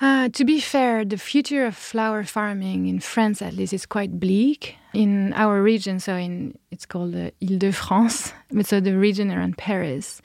Uh, 0.00 0.30
to 0.30 0.46
be 0.46 0.60
fair, 0.60 1.04
the 1.04 1.18
future 1.18 1.66
of 1.66 1.76
flower 1.76 2.24
farming 2.24 2.86
in 2.86 3.00
France, 3.00 3.42
at 3.42 3.52
least, 3.52 3.74
is 3.74 3.84
quite 3.84 4.18
bleak. 4.18 4.76
In 4.94 5.34
our 5.34 5.62
region, 5.62 6.00
so 6.00 6.16
in 6.16 6.58
it's 6.70 6.86
called 6.86 7.12
the 7.12 7.32
Ile-de-France, 7.42 8.32
but 8.50 8.66
so 8.66 8.80
the 8.80 8.96
region 8.96 9.30
around 9.30 9.58
Paris, 9.58 10.22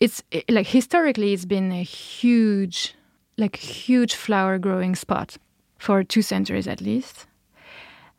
it's 0.00 0.22
it, 0.30 0.50
like 0.50 0.66
historically 0.66 1.32
it's 1.32 1.44
been 1.44 1.70
a 1.70 1.82
huge, 1.82 2.94
like 3.36 3.56
huge 3.56 4.14
flower 4.14 4.58
growing 4.58 4.96
spot 4.96 5.36
for 5.78 6.02
two 6.02 6.22
centuries 6.22 6.66
at 6.66 6.80
least. 6.80 7.26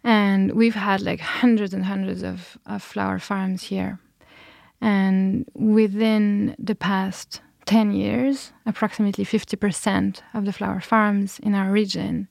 And 0.04 0.54
we've 0.54 0.76
had 0.76 1.02
like 1.02 1.20
hundreds 1.20 1.74
and 1.74 1.84
hundreds 1.84 2.24
of, 2.24 2.58
of 2.66 2.82
flower 2.82 3.20
farms 3.20 3.64
here. 3.64 4.00
And 4.80 5.46
within 5.54 6.56
the 6.58 6.76
past 6.76 7.42
10 7.70 7.92
years, 7.92 8.52
approximately 8.66 9.24
50% 9.24 10.22
of 10.34 10.46
the 10.46 10.52
flower 10.52 10.82
farms 10.82 11.38
in 11.38 11.54
our 11.54 11.72
region 11.72 12.28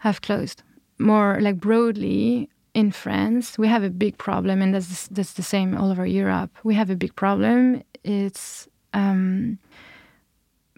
have 0.00 0.22
closed. 0.22 0.62
More 1.00 1.40
like 1.40 1.58
broadly, 1.58 2.48
in 2.74 2.92
France, 2.92 3.58
we 3.58 3.66
have 3.66 3.82
a 3.82 3.90
big 3.90 4.16
problem, 4.18 4.62
and 4.62 4.72
that's, 4.72 5.08
that's 5.08 5.32
the 5.32 5.42
same 5.42 5.76
all 5.76 5.90
over 5.90 6.06
Europe. 6.06 6.56
We 6.62 6.76
have 6.76 6.90
a 6.90 6.94
big 6.94 7.16
problem. 7.16 7.82
It's 8.04 8.68
um, 8.94 9.58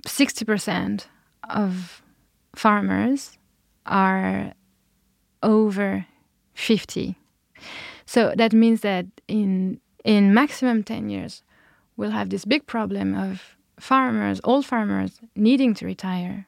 60% 0.07 1.05
of 1.51 2.03
farmers 2.55 3.37
are 3.85 4.55
over 5.43 6.07
50. 6.55 7.17
So 8.07 8.33
that 8.35 8.55
means 8.55 8.81
that 8.81 9.05
in 9.29 9.79
in 10.03 10.33
maximum 10.33 10.83
10 10.83 11.11
years, 11.11 11.43
we'll 11.99 12.13
have 12.13 12.31
this 12.31 12.47
big 12.47 12.67
problem 12.67 13.15
of 13.15 13.59
farmers, 13.81 14.41
old 14.45 14.67
farmers, 14.67 15.21
needing 15.35 15.75
to 15.75 15.87
retire 15.87 16.47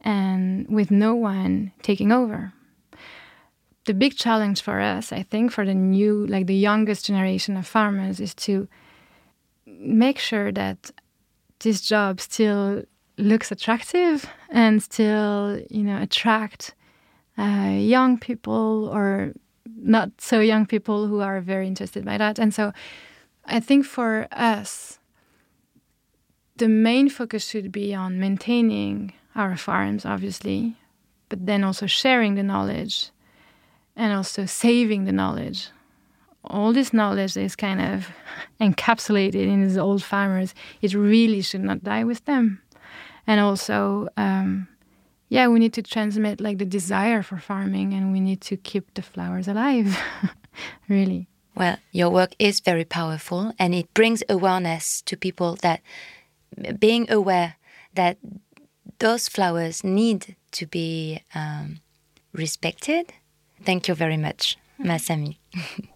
and 0.00 0.66
with 0.68 0.90
no 0.90 1.14
one 1.14 1.72
taking 1.82 2.12
over. 2.12 2.52
The 3.86 3.94
big 3.94 4.16
challenge 4.16 4.60
for 4.60 4.80
us, 4.80 5.12
I 5.12 5.22
think, 5.22 5.50
for 5.50 5.64
the 5.64 5.74
new, 5.74 6.26
like 6.26 6.46
the 6.46 6.54
youngest 6.54 7.06
generation 7.06 7.56
of 7.56 7.66
farmers, 7.66 8.20
is 8.20 8.34
to 8.46 8.68
make 9.66 10.18
sure 10.18 10.52
that 10.52 10.90
this 11.60 11.80
job 11.80 12.20
still 12.20 12.82
looks 13.16 13.50
attractive 13.50 14.26
and 14.50 14.82
still, 14.82 15.60
you 15.70 15.82
know, 15.82 16.00
attract 16.00 16.74
uh, 17.38 17.72
young 17.74 18.18
people 18.18 18.90
or 18.92 19.32
not 19.80 20.10
so 20.18 20.40
young 20.40 20.66
people 20.66 21.06
who 21.06 21.20
are 21.20 21.40
very 21.40 21.66
interested 21.66 22.04
by 22.04 22.18
that. 22.18 22.38
And 22.38 22.52
so 22.52 22.72
I 23.44 23.60
think 23.60 23.86
for 23.86 24.28
us, 24.32 24.98
the 26.58 26.68
main 26.68 27.08
focus 27.08 27.48
should 27.48 27.72
be 27.72 27.94
on 27.94 28.20
maintaining 28.20 29.12
our 29.34 29.56
farms, 29.56 30.04
obviously, 30.04 30.76
but 31.28 31.46
then 31.46 31.64
also 31.64 31.86
sharing 31.86 32.34
the 32.34 32.42
knowledge 32.42 33.10
and 33.96 34.12
also 34.12 34.46
saving 34.46 35.04
the 35.04 35.12
knowledge. 35.12 35.70
All 36.44 36.72
this 36.72 36.92
knowledge 36.92 37.36
is 37.36 37.56
kind 37.56 37.80
of 37.80 38.08
encapsulated 38.60 39.46
in 39.46 39.62
these 39.62 39.78
old 39.78 40.02
farmers. 40.02 40.54
It 40.82 40.94
really 40.94 41.42
should 41.42 41.62
not 41.62 41.84
die 41.84 42.04
with 42.04 42.24
them. 42.24 42.60
And 43.26 43.40
also, 43.40 44.08
um, 44.16 44.68
yeah, 45.28 45.48
we 45.48 45.58
need 45.58 45.74
to 45.74 45.82
transmit 45.82 46.40
like 46.40 46.58
the 46.58 46.64
desire 46.64 47.22
for 47.22 47.38
farming 47.38 47.92
and 47.92 48.12
we 48.12 48.20
need 48.20 48.40
to 48.42 48.56
keep 48.56 48.94
the 48.94 49.02
flowers 49.02 49.46
alive, 49.48 49.98
really. 50.88 51.28
Well, 51.54 51.76
your 51.92 52.10
work 52.10 52.34
is 52.38 52.60
very 52.60 52.84
powerful 52.84 53.52
and 53.58 53.74
it 53.74 53.92
brings 53.92 54.22
awareness 54.28 55.02
to 55.02 55.16
people 55.16 55.56
that 55.62 55.82
being 56.78 57.10
aware 57.10 57.56
that 57.94 58.18
those 58.98 59.28
flowers 59.28 59.84
need 59.84 60.36
to 60.52 60.66
be 60.66 61.22
um, 61.34 61.80
respected. 62.32 63.12
Thank 63.64 63.88
you 63.88 63.94
very 63.94 64.16
much, 64.16 64.56
Masami. 64.80 65.38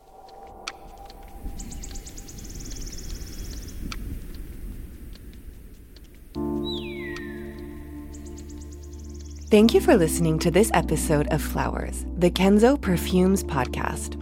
Thank 9.52 9.74
you 9.74 9.82
for 9.82 9.98
listening 9.98 10.38
to 10.38 10.50
this 10.50 10.70
episode 10.72 11.28
of 11.28 11.42
Flowers, 11.42 12.06
the 12.16 12.30
Kenzo 12.30 12.80
Perfumes 12.80 13.44
podcast. 13.44 14.16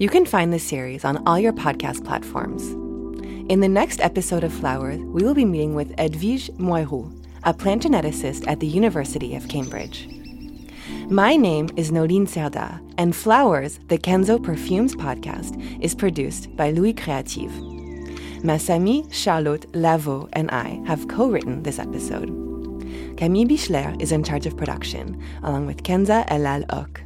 You 0.00 0.08
can 0.08 0.26
find 0.26 0.52
this 0.52 0.64
series 0.64 1.04
on 1.04 1.24
all 1.28 1.38
your 1.38 1.52
podcast 1.52 2.04
platforms. 2.04 2.87
In 3.48 3.60
the 3.60 3.68
next 3.68 4.02
episode 4.02 4.44
of 4.44 4.52
Flowers, 4.52 4.98
we 4.98 5.22
will 5.22 5.32
be 5.32 5.46
meeting 5.46 5.74
with 5.74 5.96
Edwige 5.96 6.50
Moyroud, 6.58 7.26
a 7.44 7.54
plant 7.54 7.82
geneticist 7.82 8.46
at 8.46 8.60
the 8.60 8.66
University 8.66 9.34
of 9.34 9.48
Cambridge. 9.48 10.06
My 11.08 11.34
name 11.34 11.70
is 11.74 11.90
Noline 11.90 12.26
Serda, 12.26 12.78
and 12.98 13.16
Flowers, 13.16 13.80
the 13.88 13.96
Kenzo 13.96 14.42
Perfumes 14.42 14.94
podcast, 14.94 15.56
is 15.82 15.94
produced 15.94 16.54
by 16.56 16.72
Louis 16.72 16.92
Creative. 16.92 17.50
Masami, 18.42 19.10
Charlotte, 19.10 19.64
Lavault, 19.74 20.28
and 20.34 20.50
I 20.50 20.82
have 20.84 21.08
co 21.08 21.30
written 21.30 21.62
this 21.62 21.78
episode. 21.78 22.28
Camille 23.16 23.48
Bichler 23.48 23.98
is 23.98 24.12
in 24.12 24.24
charge 24.24 24.44
of 24.44 24.58
production, 24.58 25.22
along 25.42 25.64
with 25.64 25.84
Kenza 25.84 26.28
Elal 26.28 26.66
Ok. 26.68 27.02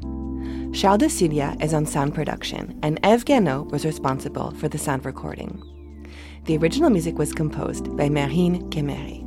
Charles 0.77 0.99
de 0.99 1.09
Cilia 1.09 1.57
is 1.61 1.73
on 1.73 1.87
sound 1.87 2.17
production, 2.17 2.81
and 2.83 2.99
Eve 3.07 3.25
Gano 3.25 3.63
was 3.71 3.85
responsible 3.85 4.51
for 4.51 4.67
the 4.67 4.79
sound 4.79 5.05
recording. 5.05 5.63
The 6.45 6.57
original 6.57 6.91
music 6.91 7.19
was 7.19 7.33
composed 7.33 7.97
by 7.97 8.09
Marine 8.09 8.69
Kemery. 8.71 9.22